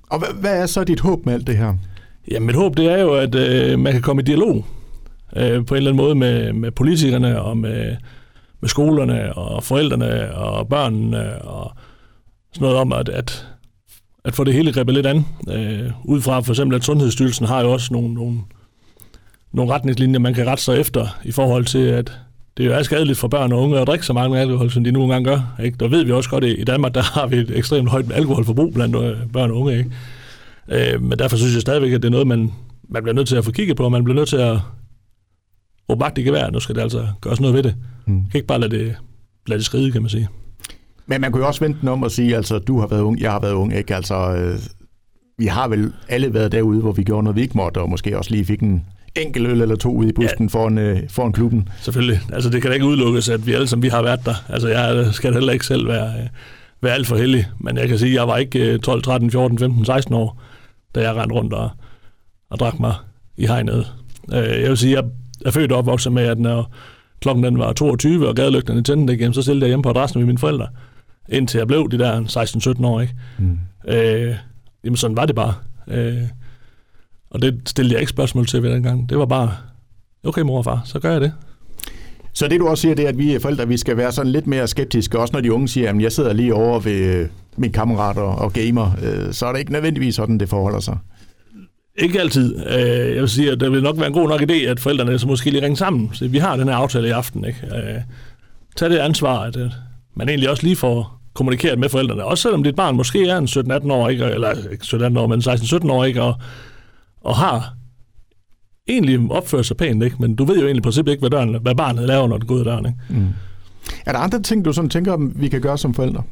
Og 0.10 0.20
hvad, 0.20 0.42
hvad 0.42 0.62
er 0.62 0.66
så 0.66 0.84
dit 0.84 1.00
håb 1.00 1.26
med 1.26 1.34
alt 1.34 1.48
det 1.48 1.58
her? 1.58 1.74
Jamen, 2.32 2.48
mit 2.48 2.56
håb 2.56 2.78
det 2.78 2.92
er 2.92 2.98
jo, 2.98 3.14
at 3.14 3.36
øh, 3.36 3.80
man 3.80 3.94
kan 3.94 4.02
komme 4.02 4.22
i 4.22 4.26
dialog 4.26 4.66
øh, 5.36 5.66
på 5.66 5.74
en 5.74 5.78
eller 5.78 5.92
anden 5.92 6.04
måde 6.04 6.16
med, 6.16 6.54
med 6.54 6.72
politikerne 6.72 7.42
og 7.42 7.58
med, 7.58 7.96
med 8.62 8.70
skolerne 8.70 9.34
og 9.34 9.64
forældrene 9.64 10.36
og 10.36 10.68
børnene 10.68 11.42
og 11.42 11.72
sådan 12.54 12.66
noget 12.66 12.78
om, 12.78 12.94
at, 12.94 13.10
at, 13.10 13.48
at 14.24 14.36
få 14.36 14.44
det 14.44 14.54
hele 14.54 14.74
grebet 14.74 14.96
lidt 14.96 15.06
an. 15.06 15.26
Øh, 15.50 15.92
ud 16.06 16.22
fra 16.22 16.40
for 16.40 16.54
eksempel, 16.54 16.76
at 16.76 16.84
Sundhedsstyrelsen 16.84 17.46
har 17.46 17.62
jo 17.62 17.72
også 17.72 17.94
nogle, 17.94 18.14
nogle, 18.14 18.40
nogle 19.52 19.74
retningslinjer, 19.74 20.20
man 20.20 20.34
kan 20.34 20.48
rette 20.48 20.64
sig 20.64 20.80
efter 20.80 21.20
i 21.24 21.32
forhold 21.32 21.66
til, 21.66 21.80
at 21.80 22.20
det 22.58 22.66
jo 22.66 22.72
er 22.72 22.84
skadeligt 22.84 23.18
for 23.18 23.28
børn 23.28 23.52
og 23.52 23.62
unge 23.62 23.80
at 23.80 23.88
drikke 23.88 24.06
så 24.06 24.14
mange 24.14 24.40
alkohol, 24.40 24.72
som 24.72 24.84
de 24.84 24.92
nu 24.92 25.04
engang 25.04 25.26
gør. 25.26 25.56
Ikke? 25.64 25.78
Der 25.80 25.88
ved 25.88 26.04
vi 26.04 26.12
også 26.12 26.30
godt, 26.30 26.44
at 26.44 26.60
i 26.60 26.64
Danmark 26.64 26.96
der 26.96 27.02
har 27.02 27.28
vi 27.28 27.36
et 27.36 27.58
ekstremt 27.58 27.90
højt 27.90 28.12
alkoholforbrug 28.14 28.74
blandt 28.74 28.96
øh, 28.96 29.18
børn 29.34 29.52
og 29.52 29.58
unge. 29.58 29.78
Ikke? 29.78 30.94
Øh, 30.94 31.02
men 31.02 31.20
derfor 31.20 31.38
synes 31.38 31.54
jeg 31.54 31.62
stadigvæk, 31.62 31.92
at 31.92 32.02
det 32.02 32.08
er 32.08 32.12
noget, 32.12 32.28
man, 32.28 32.54
man 32.90 33.04
bliver 33.04 33.16
nødt 33.16 33.28
til 33.28 33.36
at 33.36 33.46
få 33.46 33.52
kigget 33.52 33.78
på, 33.78 33.90
man 33.90 34.04
bliver 34.04 34.16
nødt 34.16 34.30
til 34.30 34.38
at 34.38 34.60
råbe 35.90 36.00
vagt 36.00 36.18
i 36.18 36.22
gevær. 36.22 36.50
Nu 36.50 36.60
skal 36.60 36.76
det 36.76 36.82
altså 36.82 37.08
gøres 37.22 37.40
noget 37.40 37.56
ved 37.56 37.64
det. 37.64 37.76
Mm. 38.06 38.14
Man 38.14 38.26
kan 38.32 38.38
ikke 38.38 38.48
bare 38.48 38.60
lade 38.60 38.78
det, 38.78 38.96
lade 39.48 39.58
det 39.58 39.66
skride, 39.66 39.92
kan 39.92 40.02
man 40.02 40.10
sige. 40.10 40.28
Men 41.10 41.22
man 41.22 41.32
kunne 41.32 41.42
jo 41.42 41.48
også 41.48 41.60
vente 41.60 41.80
den 41.82 41.88
om 41.90 42.04
og 42.04 42.12
sige, 42.12 42.36
altså 42.36 42.60
du 42.60 42.80
har 42.80 42.88
været 42.88 43.02
ung, 43.02 43.20
jeg 43.20 43.32
har 43.32 43.40
været 43.40 43.54
ung, 43.54 43.78
ikke? 43.78 43.96
Altså, 43.96 44.16
øh, 44.16 44.60
vi 45.38 45.46
har 45.46 45.68
vel 45.68 45.94
alle 46.10 46.34
været 46.34 46.52
derude, 46.52 46.82
hvor 46.82 46.92
vi 46.92 47.04
gjorde 47.04 47.24
noget, 47.24 47.36
vi 47.36 47.42
ikke 47.42 47.58
måtte, 47.58 47.78
og 47.78 47.90
måske 47.90 48.18
også 48.18 48.32
lige 48.32 48.46
fik 48.46 48.60
en 48.60 48.86
enkelt 49.16 49.48
øl 49.48 49.62
eller 49.62 49.76
to 49.76 49.94
ude 49.94 50.10
i 50.10 50.12
busken 50.12 50.50
ja. 50.54 50.60
foran, 50.60 50.78
øh, 50.78 51.00
foran 51.10 51.32
klubben. 51.32 51.70
Selvfølgelig. 51.82 52.20
Altså 52.34 52.50
det 52.50 52.62
kan 52.62 52.70
da 52.70 52.74
ikke 52.74 52.86
udelukkes, 52.86 53.30
at 53.30 53.48
vi 53.48 53.54
alle 53.54 53.68
som 53.68 53.82
vi 53.82 53.88
har 53.88 54.02
været 54.02 54.26
der. 54.26 54.36
Altså 54.50 54.68
jeg 54.68 55.14
skal 55.14 55.34
heller 55.34 55.54
ikke 55.54 55.66
selv 55.66 55.88
være, 55.88 56.08
øh, 56.08 56.28
være 56.82 56.94
alt 56.94 57.08
for 57.08 57.16
heldig, 57.16 57.46
men 57.60 57.78
jeg 57.78 57.88
kan 57.88 57.98
sige, 57.98 58.12
at 58.12 58.16
jeg 58.16 58.28
var 58.28 58.38
ikke 58.38 58.78
12, 58.78 59.02
13, 59.02 59.32
14, 59.32 59.60
15, 59.60 59.86
16 59.86 60.16
år, 60.16 60.42
da 60.96 61.02
jeg 61.02 61.16
rendte 61.16 61.36
rundt 61.36 61.54
og, 61.54 61.70
og 62.50 62.60
drak 62.60 62.80
mig 62.80 62.94
i 63.38 63.46
hegnet. 63.46 63.94
Øh, 64.34 64.62
jeg 64.62 64.70
vil 64.70 64.78
sige, 64.78 64.98
at 64.98 65.06
jeg 65.42 65.48
er 65.48 65.52
født 65.52 65.72
og 65.72 65.78
opvokset 65.78 66.12
med, 66.14 66.24
at 66.24 66.40
når 66.40 66.74
klokken 67.22 67.44
den 67.44 67.60
var 67.60 67.74
22, 67.74 68.28
og 68.28 68.36
gadelygterne 68.36 68.84
tændte 68.84 69.14
igen, 69.14 69.34
så 69.34 69.42
stillede 69.42 69.66
jeg 69.66 69.70
hjemme 69.70 69.84
på 69.84 69.90
adressen 69.90 70.20
med 70.20 70.26
mine 70.26 70.38
forældre 70.38 70.68
indtil 71.32 71.58
jeg 71.58 71.68
blev 71.68 71.92
de 71.92 72.00
der 72.00 72.22
16-17 72.80 72.86
år. 72.86 73.02
Ikke? 73.02 73.14
Mm. 73.38 73.60
Øh, 73.88 74.36
jamen 74.84 74.98
sådan 74.98 75.18
var 75.18 75.26
det 75.26 75.36
bare. 75.36 75.54
Øh, 75.88 76.24
og 77.30 77.42
det 77.42 77.62
stillede 77.66 77.94
jeg 77.94 78.02
ikke 78.02 78.10
spørgsmål 78.10 78.48
til 78.48 78.64
ved 78.64 78.72
den 78.72 78.84
gang. 78.84 79.10
Det 79.10 79.18
var 79.18 79.26
bare, 79.26 79.52
okay 80.24 80.42
mor 80.42 80.58
og 80.58 80.66
far, 80.66 80.82
så 80.86 81.00
gør 81.00 81.12
jeg 81.12 81.22
det. 81.22 81.34
Så 82.34 82.48
det 82.48 82.60
du 82.60 82.68
også 82.68 82.82
siger, 82.82 82.96
det 82.96 83.06
er, 83.06 83.10
at 83.10 83.18
vi 83.18 83.40
forældre, 83.42 83.68
vi 83.68 83.78
skal 83.78 83.98
være 83.98 84.12
sådan 84.12 84.32
lidt 84.32 84.48
mere 84.48 84.68
skeptiske, 84.68 85.20
også 85.20 85.34
når 85.34 85.42
de 85.42 85.54
unge 85.54 85.68
siger, 85.68 85.90
at 85.90 86.02
jeg 86.02 86.12
sidder 86.12 86.34
lige 86.34 86.54
over 86.54 86.80
ved 86.80 87.16
øh, 87.16 87.28
min 87.58 87.72
kammerat 87.72 88.18
og, 88.18 88.36
og 88.36 88.54
gamer, 88.54 88.92
øh, 89.04 89.34
så 89.34 89.46
er 89.46 89.52
det 89.52 89.60
ikke 89.60 89.72
nødvendigvis 89.72 90.16
sådan, 90.16 90.38
det 90.38 90.50
forholder 90.50 90.80
sig. 90.80 90.98
Ikke 91.96 92.20
altid. 92.20 92.56
Øh, 92.56 93.16
jeg 93.16 93.22
vil 93.22 93.30
sige, 93.30 93.52
at 93.52 93.60
det 93.60 93.72
vil 93.72 93.84
nok 93.84 93.98
være 93.98 94.08
en 94.08 94.14
god 94.14 94.30
nok 94.30 94.42
idé, 94.42 94.54
at 94.54 94.80
forældrene 94.80 95.20
så 95.20 95.28
måske 95.28 95.50
lige 95.50 95.64
ringer 95.64 95.78
sammen. 95.78 96.10
Så 96.14 96.28
vi 96.28 96.38
har 96.38 96.56
den 96.56 96.68
her 96.68 96.76
aftale 96.76 97.08
i 97.08 97.12
aften. 97.12 97.46
Ikke? 97.46 97.68
Tag 98.76 98.90
det 98.90 98.98
ansvar, 98.98 99.40
at 99.40 99.58
man 100.16 100.30
egentlig 100.30 100.50
også 100.50 100.64
lige 100.64 100.76
får 100.76 101.19
kommunikeret 101.34 101.80
med 101.80 101.90
forældrene. 101.90 102.24
Også 102.26 102.42
selvom 102.42 102.64
dit 102.64 102.76
barn 102.76 102.96
måske 102.96 103.28
er 103.28 103.38
en 103.38 103.46
17-18 103.46 103.92
år, 103.92 104.10
ikke, 104.10 104.26
eller 104.26 104.72
ikke 104.72 104.86
17 104.86 105.18
år, 105.18 105.28
men 105.28 105.42
16-17 105.42 105.92
år, 105.92 106.04
ikke, 106.04 106.22
og, 106.22 106.36
og 107.22 107.36
har 107.36 107.74
egentlig 108.88 109.32
opført 109.32 109.66
sig 109.66 109.78
pænt, 109.78 110.04
ikke? 110.04 110.16
men 110.20 110.36
du 110.36 110.46
ved 110.46 110.60
jo 110.60 110.66
egentlig 110.66 110.84
på 110.84 110.90
ikke, 110.90 111.20
hvad, 111.20 111.30
døren, 111.30 111.62
hvad 111.62 111.76
barnet 111.76 112.08
laver, 112.08 112.28
når 112.28 112.38
det 112.38 112.48
går 112.48 112.56
ud 112.56 112.60
af 112.60 112.66
døren. 112.66 112.86
Ikke? 112.86 112.98
Mm. 113.10 113.28
Er 114.06 114.12
der 114.12 114.20
andre 114.20 114.42
ting, 114.42 114.66
du 114.66 114.74
sådan 114.74 114.90
tænker, 114.90 115.18
vi 115.36 115.48
kan 115.48 115.62
gøre 115.62 115.78
som 115.78 115.94
forældre? 115.94 116.24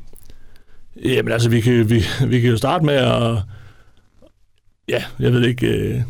Jamen 1.05 1.31
altså, 1.31 1.49
vi 1.49 1.61
kan, 1.61 1.89
vi, 1.89 2.03
vi 2.27 2.39
kan 2.39 2.49
jo 2.49 2.57
starte 2.57 2.85
med 2.85 2.93
at, 2.93 3.37
ja, 4.89 5.03
jeg 5.19 5.33
ved 5.33 5.45
ikke, 5.45 5.67
øh, 5.67 6.01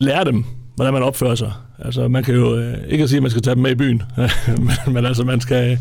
lære 0.00 0.24
dem, 0.24 0.44
hvordan 0.76 0.92
man 0.92 1.02
opfører 1.02 1.34
sig. 1.34 1.52
Altså, 1.78 2.08
man 2.08 2.24
kan 2.24 2.34
jo 2.34 2.56
øh, 2.56 2.74
ikke 2.88 3.08
sige, 3.08 3.16
at 3.16 3.22
man 3.22 3.30
skal 3.30 3.42
tage 3.42 3.54
dem 3.54 3.62
med 3.62 3.70
i 3.70 3.74
byen, 3.74 4.02
men, 4.86 4.94
men 4.94 5.06
altså, 5.06 5.24
man 5.24 5.40
skal 5.40 5.78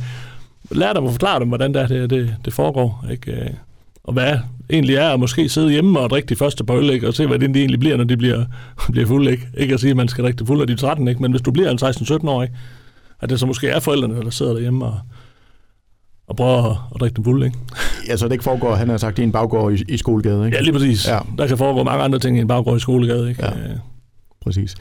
lære 0.71 0.93
dem 0.93 1.05
at 1.05 1.11
forklare 1.11 1.39
dem, 1.39 1.47
hvordan 1.47 1.73
det, 1.73 1.89
det, 1.89 2.09
det, 2.09 2.35
det 2.45 2.53
foregår. 2.53 3.05
Ikke? 3.11 3.57
Og 4.03 4.13
hvad 4.13 4.37
egentlig 4.69 4.95
er 4.95 5.09
at 5.09 5.19
måske 5.19 5.49
sidde 5.49 5.71
hjemme 5.71 5.99
og 5.99 6.09
drikke 6.09 6.27
de 6.27 6.35
første 6.35 6.63
på 6.63 6.77
øl, 6.77 6.89
ikke? 6.89 7.07
og 7.07 7.13
se, 7.13 7.27
hvad 7.27 7.39
det 7.39 7.55
egentlig 7.55 7.79
bliver, 7.79 7.97
når 7.97 8.03
de 8.03 8.17
bliver, 8.17 8.45
bliver 8.91 9.07
fulde. 9.07 9.31
Ikke? 9.31 9.47
ikke 9.57 9.73
at 9.73 9.79
sige, 9.79 9.91
at 9.91 9.97
man 9.97 10.07
skal 10.07 10.23
drikke 10.23 10.39
det 10.39 10.47
fuld 10.47 10.61
af 10.61 10.67
de 10.67 10.75
13, 10.75 11.07
ikke? 11.07 11.21
men 11.21 11.31
hvis 11.31 11.41
du 11.41 11.51
bliver 11.51 11.71
en 11.71 11.79
16-17 11.83 12.29
år, 12.29 12.43
ikke? 12.43 12.55
at 13.21 13.29
det 13.29 13.39
så 13.39 13.45
måske 13.45 13.67
er 13.67 13.79
forældrene, 13.79 14.21
der 14.21 14.29
sidder 14.29 14.53
derhjemme 14.53 14.85
og, 14.85 14.99
og 16.27 16.35
prøver 16.35 16.71
at, 16.71 16.77
at 16.95 17.01
drikke 17.01 17.15
dem 17.15 17.23
fuld. 17.23 17.43
Ikke? 17.43 17.57
Ja, 18.07 18.17
så 18.17 18.25
det 18.25 18.31
ikke 18.31 18.43
foregår, 18.43 18.75
han 18.75 18.89
har 18.89 18.97
sagt, 18.97 19.19
i 19.19 19.23
en 19.23 19.31
baggård 19.31 19.73
i, 19.73 19.83
i 19.87 19.97
skolegade. 19.97 20.45
Ikke? 20.45 20.57
Ja, 20.57 20.63
lige 20.63 20.73
præcis. 20.73 21.07
Ja. 21.07 21.19
Der 21.37 21.47
kan 21.47 21.57
foregå 21.57 21.83
mange 21.83 22.03
andre 22.03 22.19
ting 22.19 22.37
i 22.37 22.41
en 22.41 22.47
baggård 22.47 22.77
i 22.77 22.79
skolegade. 22.79 23.29
Ikke? 23.29 23.45
Ja, 23.45 23.51
præcis. 24.41 24.75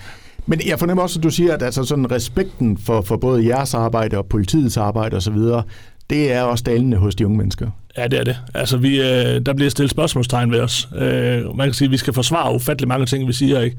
Men 0.46 0.60
jeg 0.66 0.78
fornemmer 0.78 1.02
også, 1.02 1.18
at 1.18 1.22
du 1.22 1.30
siger, 1.30 1.54
at 1.54 1.62
altså 1.62 1.84
sådan 1.84 2.10
respekten 2.10 2.78
for, 2.78 3.00
for 3.00 3.16
både 3.16 3.46
jeres 3.46 3.74
arbejde 3.74 4.18
og 4.18 4.26
politiets 4.26 4.76
arbejde 4.76 5.16
osv., 5.16 5.38
det 6.10 6.32
er 6.32 6.42
også 6.42 6.64
dalende 6.64 6.96
hos 6.96 7.14
de 7.14 7.26
unge 7.26 7.38
mennesker. 7.38 7.70
Ja, 7.96 8.06
det 8.06 8.18
er 8.18 8.24
det. 8.24 8.36
Altså, 8.54 8.76
vi, 8.76 9.00
øh, 9.00 9.40
der 9.46 9.54
bliver 9.54 9.70
stillet 9.70 9.90
spørgsmålstegn 9.90 10.50
ved 10.50 10.60
os. 10.60 10.88
Øh, 10.96 11.56
man 11.56 11.66
kan 11.66 11.74
sige, 11.74 11.86
at 11.86 11.92
vi 11.92 11.96
skal 11.96 12.12
forsvare 12.12 12.54
ufattelig 12.54 12.88
mange 12.88 13.06
ting, 13.06 13.28
vi 13.28 13.32
siger, 13.32 13.60
ikke? 13.60 13.76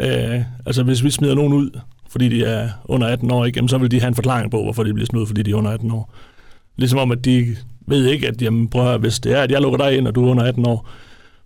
Øh, 0.00 0.42
altså, 0.66 0.82
hvis 0.82 1.04
vi 1.04 1.10
smider 1.10 1.34
nogen 1.34 1.52
ud, 1.52 1.70
fordi 2.08 2.28
de 2.28 2.44
er 2.44 2.68
under 2.84 3.06
18 3.06 3.30
år, 3.30 3.44
ikke? 3.44 3.58
Jamen, 3.58 3.68
så 3.68 3.78
vil 3.78 3.90
de 3.90 4.00
have 4.00 4.08
en 4.08 4.14
forklaring 4.14 4.50
på, 4.50 4.62
hvorfor 4.62 4.82
de 4.82 4.94
bliver 4.94 5.06
smidt 5.06 5.20
ud, 5.20 5.26
fordi 5.26 5.42
de 5.42 5.50
er 5.50 5.54
under 5.54 5.70
18 5.70 5.90
år. 5.90 6.14
Ligesom 6.76 6.98
om, 6.98 7.10
at 7.10 7.24
de 7.24 7.56
ved 7.86 8.06
ikke, 8.06 8.28
at 8.28 8.42
jamen, 8.42 8.68
prøv 8.68 8.94
at, 8.94 9.00
hvis 9.00 9.18
det 9.18 9.32
er, 9.32 9.42
at 9.42 9.50
jeg 9.50 9.60
lukker 9.60 9.78
dig 9.78 9.96
ind, 9.96 10.08
og 10.08 10.14
du 10.14 10.26
er 10.26 10.30
under 10.30 10.44
18 10.44 10.66
år, 10.66 10.88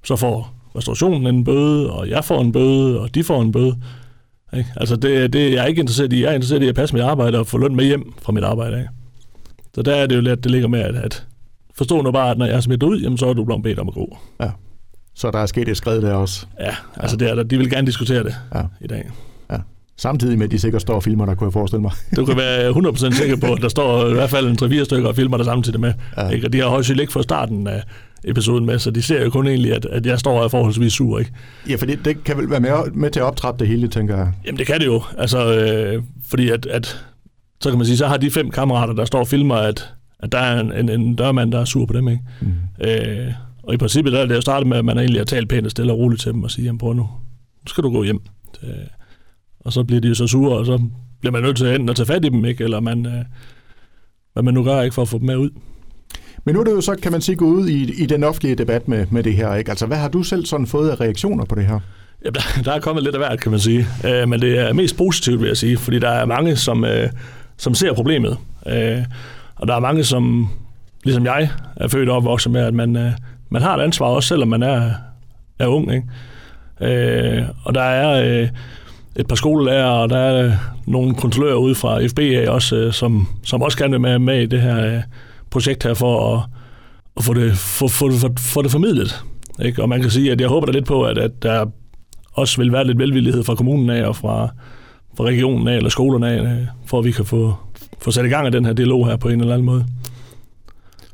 så 0.05 0.17
får 0.17 0.55
restaurationen 0.77 1.35
en 1.35 1.45
bøde, 1.45 1.93
og 1.93 2.09
jeg 2.09 2.25
får 2.25 2.41
en 2.41 2.53
bøde, 2.53 3.01
og 3.01 3.15
de 3.15 3.25
får 3.25 3.43
en 3.43 3.53
bøde. 3.53 3.77
Ikke? 4.57 4.71
Altså, 4.77 4.97
det, 4.97 5.33
det 5.33 5.53
jeg 5.53 5.63
er 5.63 5.67
ikke 5.67 5.81
interesseret 5.81 6.13
i. 6.13 6.23
Jeg 6.23 6.31
er 6.31 6.35
interesseret 6.35 6.63
i 6.63 6.69
at 6.69 6.75
passe 6.75 6.95
mit 6.95 7.05
arbejde 7.05 7.39
og 7.39 7.47
få 7.47 7.59
løn 7.59 7.77
med 7.77 7.85
hjem 7.85 8.13
fra 8.23 8.33
mit 8.33 8.45
arbejde. 8.45 8.79
Ikke? 8.79 8.91
Så 9.75 9.83
der 9.83 9.95
er 9.95 10.07
det 10.07 10.17
jo 10.17 10.21
lidt, 10.21 10.45
det 10.45 10.51
ligger 10.51 10.69
med, 10.69 10.81
at, 10.81 10.97
at 10.97 11.27
forstå 11.75 12.03
nu 12.03 12.11
bare, 12.11 12.31
at 12.31 12.39
når 12.39 12.47
jeg 12.47 12.57
er 12.57 12.61
smidt 12.61 12.83
ud, 12.83 13.01
jamen, 13.01 13.19
så 13.19 13.27
er 13.27 13.33
du 13.33 13.45
blevet 13.45 13.63
bedt 13.63 13.79
om 13.79 13.89
at 13.89 13.95
gå. 13.95 14.19
Ja. 14.41 14.51
Så 15.15 15.31
der 15.31 15.39
er 15.39 15.47
sket 15.47 15.69
et 15.69 15.77
skridt 15.77 16.03
der 16.03 16.15
også. 16.15 16.47
Ja, 16.61 16.75
altså 16.97 17.17
ja. 17.21 17.25
Det 17.25 17.31
er 17.31 17.35
der. 17.35 17.43
De 17.43 17.59
vil 17.59 17.71
gerne 17.71 17.87
diskutere 17.87 18.25
det 18.25 18.35
ja. 18.55 18.63
i 18.81 18.87
dag. 18.87 19.11
Ja. 19.51 19.57
Samtidig 19.97 20.39
med, 20.39 20.47
at 20.47 20.51
de 20.51 20.59
sikkert 20.59 20.83
står 20.83 20.95
og 20.95 21.03
filmer 21.03 21.27
der, 21.27 21.35
kunne 21.35 21.47
jeg 21.47 21.53
forestille 21.53 21.83
mig. 21.83 21.93
Du 22.17 22.25
kan 22.25 22.37
være 22.37 22.71
100% 22.71 23.13
sikker 23.13 23.37
på, 23.37 23.53
at 23.53 23.63
der 23.63 23.69
står 23.69 24.09
i 24.09 24.13
hvert 24.13 24.31
fald 24.31 24.63
en 24.63 24.81
3-4 24.81 24.85
stykker 24.85 25.09
og 25.09 25.17
filmer 25.17 25.37
der 25.37 25.45
samtidig 25.45 25.81
med. 25.81 25.93
Ja. 26.17 26.29
Ikke? 26.29 26.47
Og 26.47 26.53
de 26.53 26.59
har 26.59 26.69
højst 26.69 26.91
ikke 26.91 27.13
fra 27.13 27.23
starten 27.23 27.67
af 27.67 27.83
episoden 28.25 28.67
med, 28.67 28.79
så 28.79 28.91
de 28.91 29.03
ser 29.03 29.25
jo 29.25 29.31
kun 29.31 29.47
egentlig, 29.47 29.75
at, 29.75 29.87
at 29.87 30.07
jeg 30.07 30.21
står 30.21 30.39
og 30.39 30.45
er 30.45 30.49
forholdsvis 30.49 30.93
sur. 30.93 31.19
Ikke? 31.19 31.33
Ja, 31.69 31.77
for 31.77 31.87
det, 31.87 32.05
det 32.05 32.25
kan 32.25 32.37
vel 32.37 32.51
være 32.51 32.61
med, 32.61 32.71
med 32.93 33.11
til 33.11 33.21
at 33.21 33.27
optrappe 33.27 33.59
det 33.59 33.69
hele, 33.69 33.89
tænker 33.89 34.17
jeg. 34.17 34.33
Jamen 34.47 34.59
det 34.59 34.67
kan 34.67 34.81
det 34.81 34.87
jo. 34.87 35.03
Altså, 35.19 35.55
øh, 35.55 36.03
fordi 36.31 36.51
at, 36.51 36.67
at, 36.67 37.05
så 37.61 37.71
kan 37.71 37.79
man 37.79 37.87
sige, 37.87 37.97
så 37.97 38.07
har 38.07 38.17
de 38.17 38.31
fem 38.31 38.51
kammerater, 38.51 38.95
der 38.95 39.05
står 39.05 39.19
og 39.19 39.29
filmer, 39.29 39.55
at, 39.55 39.95
at 40.19 40.33
der 40.33 40.39
er 40.39 40.61
en, 40.61 40.73
en, 40.73 40.89
en 40.89 41.17
dørmand, 41.17 41.53
der 41.53 41.61
er 41.61 41.65
sur 41.65 41.87
på 41.87 41.93
dem. 41.93 42.09
Ikke? 42.09 42.23
Mm. 42.41 42.53
Øh, 42.85 43.33
og 43.63 43.75
i 43.75 43.77
princippet 43.77 44.13
der 44.13 44.21
er 44.21 44.27
det 44.27 44.35
jo 44.35 44.41
startet 44.41 44.67
med, 44.67 44.77
at 44.77 44.85
man 44.85 44.99
egentlig 44.99 45.21
har 45.21 45.25
talt 45.25 45.49
pænt 45.49 45.67
og 45.67 45.71
stille 45.71 45.93
og 45.93 45.99
roligt 45.99 46.23
til 46.23 46.33
dem 46.33 46.43
og 46.43 46.51
sige, 46.51 46.65
jamen 46.65 46.79
prøv 46.79 46.93
nu, 46.93 47.03
nu 47.03 47.67
skal 47.67 47.85
du 47.85 47.93
gå 47.93 48.03
hjem. 48.03 48.23
Øh, 48.63 48.71
og 49.61 49.73
så 49.73 49.85
bliver 49.85 50.01
de 50.01 50.09
jo 50.09 50.15
så 50.15 50.27
sure, 50.27 50.59
og 50.59 50.67
så 50.67 50.83
bliver 51.21 51.33
man 51.33 51.43
nødt 51.43 51.57
til 51.57 51.65
at 51.65 51.75
enten 51.75 51.89
at 51.89 51.97
tage 51.97 52.07
fat 52.07 52.25
i 52.25 52.29
dem, 52.29 52.45
ikke? 52.45 52.65
eller 52.65 52.81
man, 52.81 53.07
øh, 53.07 53.25
hvad 54.33 54.43
man 54.43 54.55
nu 54.55 54.65
gør, 54.65 54.81
ikke 54.81 54.95
for 54.95 55.03
at 55.03 55.09
få 55.09 55.19
dem 55.19 55.27
med 55.27 55.37
ud. 55.37 55.51
Men 56.45 56.55
nu 56.55 56.61
er 56.61 56.65
det 56.65 56.73
jo 56.73 56.81
så, 56.81 56.97
kan 57.03 57.13
man 57.13 57.21
sige, 57.21 57.37
gå 57.37 57.45
ud 57.45 57.69
i, 57.69 58.03
i 58.03 58.07
den 58.07 58.25
offentlige 58.25 58.55
debat 58.55 58.89
med, 58.89 59.07
med 59.11 59.23
det 59.23 59.35
her. 59.35 59.55
Ikke? 59.55 59.71
Altså, 59.71 59.87
hvad 59.87 59.97
har 59.97 60.09
du 60.09 60.23
selv 60.23 60.47
sådan 60.47 60.67
fået 60.67 60.91
af 60.91 61.01
reaktioner 61.01 61.45
på 61.45 61.55
det 61.55 61.67
her? 61.67 61.81
Ja, 62.25 62.31
der, 62.31 62.41
der 62.65 62.73
er 62.73 62.81
kommet 62.81 63.05
lidt 63.05 63.15
af 63.15 63.21
hvert, 63.21 63.41
kan 63.41 63.51
man 63.51 63.61
sige. 63.61 63.87
Øh, 64.05 64.29
men 64.29 64.41
det 64.41 64.59
er 64.59 64.73
mest 64.73 64.97
positivt, 64.97 65.41
vil 65.41 65.47
jeg 65.47 65.57
sige, 65.57 65.77
fordi 65.77 65.99
der 65.99 66.11
er 66.11 66.27
mange, 66.27 66.57
som, 66.57 66.85
øh, 66.85 67.09
som 67.57 67.75
ser 67.75 67.93
problemet. 67.93 68.37
Øh, 68.67 68.99
og 69.57 69.69
der 69.69 69.75
er 69.75 69.81
mange, 69.81 70.05
som, 70.05 70.49
ligesom 71.05 71.25
jeg, 71.25 71.51
er 71.77 71.89
født 71.89 72.09
og 72.09 72.17
opvokset 72.17 72.53
med, 72.53 72.61
at 72.61 72.75
man, 72.75 72.97
øh, 72.97 73.13
man 73.51 73.63
har 73.63 73.77
et 73.77 73.83
ansvar 73.83 74.07
også, 74.07 74.29
selvom 74.29 74.49
man 74.49 74.63
er, 74.63 74.91
er 75.59 75.67
ung. 75.67 75.93
Ikke? 75.95 76.07
Øh, 76.81 77.45
og 77.65 77.75
der 77.75 77.83
er... 77.83 78.41
Øh, 78.43 78.49
et 79.17 79.27
par 79.27 79.37
skolelærer, 79.37 79.91
og 79.91 80.11
der 80.11 80.19
er 80.19 80.53
nogle 80.87 81.15
kontrollører 81.15 81.57
ude 81.57 81.75
fra 81.75 82.07
FBA 82.07 82.51
også, 82.51 82.77
øh, 82.77 82.93
som, 82.93 83.29
som 83.45 83.63
også 83.63 83.79
gerne 83.79 83.93
vil 83.93 84.03
være 84.03 84.19
med 84.19 84.43
i 84.43 84.47
det 84.47 84.61
her 84.61 84.87
øh, 84.87 85.03
projekt 85.51 85.85
her 85.85 85.95
for 85.95 86.35
at, 86.35 86.43
at 87.17 87.25
få, 87.25 87.35
det, 87.35 87.57
for, 87.57 87.89
for, 87.89 88.11
for, 88.11 88.33
for 88.39 88.63
det 88.63 88.71
formidlet. 88.71 89.25
Ikke? 89.63 89.83
Og 89.83 89.89
man 89.89 90.01
kan 90.01 90.11
sige, 90.11 90.33
at 90.33 90.41
jeg 90.41 90.49
håber 90.49 90.67
da 90.67 90.73
lidt 90.73 90.87
på, 90.87 91.03
at, 91.03 91.19
at 91.19 91.43
der 91.43 91.67
også 92.33 92.61
vil 92.61 92.73
være 92.73 92.87
lidt 92.87 92.99
velvillighed 92.99 93.45
fra 93.45 93.55
kommunen 93.55 93.91
af 93.91 94.07
og 94.07 94.17
fra, 94.17 94.49
fra 95.17 95.25
regionen 95.25 95.69
af 95.69 95.77
eller 95.77 95.91
skolerne 95.91 96.31
af, 96.31 96.41
øh, 96.43 96.67
for 96.87 96.99
at 96.99 97.05
vi 97.05 97.11
kan 97.11 97.25
få, 97.25 97.55
få 97.99 98.11
sat 98.11 98.25
i 98.25 98.29
gang 98.29 98.47
af 98.47 98.53
den 98.53 98.65
her 98.65 98.73
dialog 98.73 99.07
her 99.07 99.17
på 99.17 99.29
en 99.29 99.41
eller 99.41 99.53
anden 99.53 99.67
måde. 99.67 99.87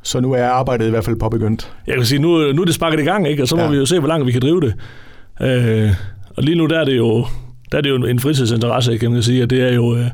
Så 0.02 0.20
nu 0.20 0.32
er 0.32 0.46
arbejdet 0.46 0.86
i 0.86 0.90
hvert 0.90 1.04
fald 1.04 1.16
påbegyndt? 1.16 1.72
Jeg 1.86 1.94
kan 1.94 2.04
sige, 2.04 2.18
nu, 2.18 2.52
nu 2.52 2.60
er 2.62 2.64
det 2.64 2.74
sparket 2.74 3.00
i 3.00 3.04
gang, 3.04 3.28
ikke? 3.28 3.42
og 3.42 3.48
så 3.48 3.56
må 3.56 3.62
ja. 3.62 3.70
vi 3.70 3.76
jo 3.76 3.86
se, 3.86 3.98
hvor 3.98 4.08
langt 4.08 4.26
vi 4.26 4.32
kan 4.32 4.40
drive 4.40 4.60
det. 4.60 4.74
Øh, 5.42 5.90
og 6.36 6.42
lige 6.42 6.56
nu 6.56 6.66
der 6.66 6.80
er 6.80 6.84
det 6.84 6.96
jo 6.96 7.26
der 7.72 7.78
er 7.78 7.82
det 7.82 7.90
jo 7.90 8.04
en 8.04 8.20
fritidsinteresse, 8.20 8.98
kan 8.98 9.12
man 9.12 9.22
sige, 9.22 9.42
at 9.42 9.50
det 9.50 9.62
er 9.62 9.74
jo, 9.74 9.96
øh, 9.96 10.06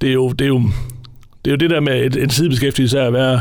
det 0.00 0.08
er 0.08 0.12
jo, 0.12 0.28
det 0.28 0.44
er 0.44 0.48
jo, 0.48 0.62
det 1.44 1.50
er 1.50 1.52
jo 1.52 1.56
det 1.56 1.70
der 1.70 1.80
med 1.80 2.04
et, 2.06 2.22
en 2.22 2.30
sidebeskæftigelse 2.30 3.00
af 3.00 3.06
at 3.06 3.12
være 3.12 3.40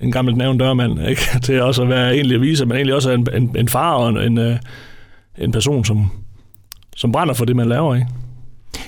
en 0.00 0.12
gammel 0.12 0.36
nævn 0.36 0.58
dørmand, 0.58 1.00
ikke? 1.10 1.22
til 1.42 1.62
også 1.62 1.82
at 1.82 1.88
være 1.88 2.14
egentlig 2.14 2.36
aviser, 2.36 2.66
men 2.66 2.76
egentlig 2.76 2.94
også 2.94 3.10
en, 3.10 3.26
en, 3.34 3.56
en 3.58 3.68
far 3.68 3.94
og 3.94 4.08
en, 4.08 4.18
en, 4.18 4.38
øh, 4.38 4.56
en 5.38 5.52
person, 5.52 5.84
som, 5.84 6.10
som 6.96 7.12
brænder 7.12 7.34
for 7.34 7.44
det, 7.44 7.56
man 7.56 7.68
laver. 7.68 7.94
Ikke? 7.94 8.06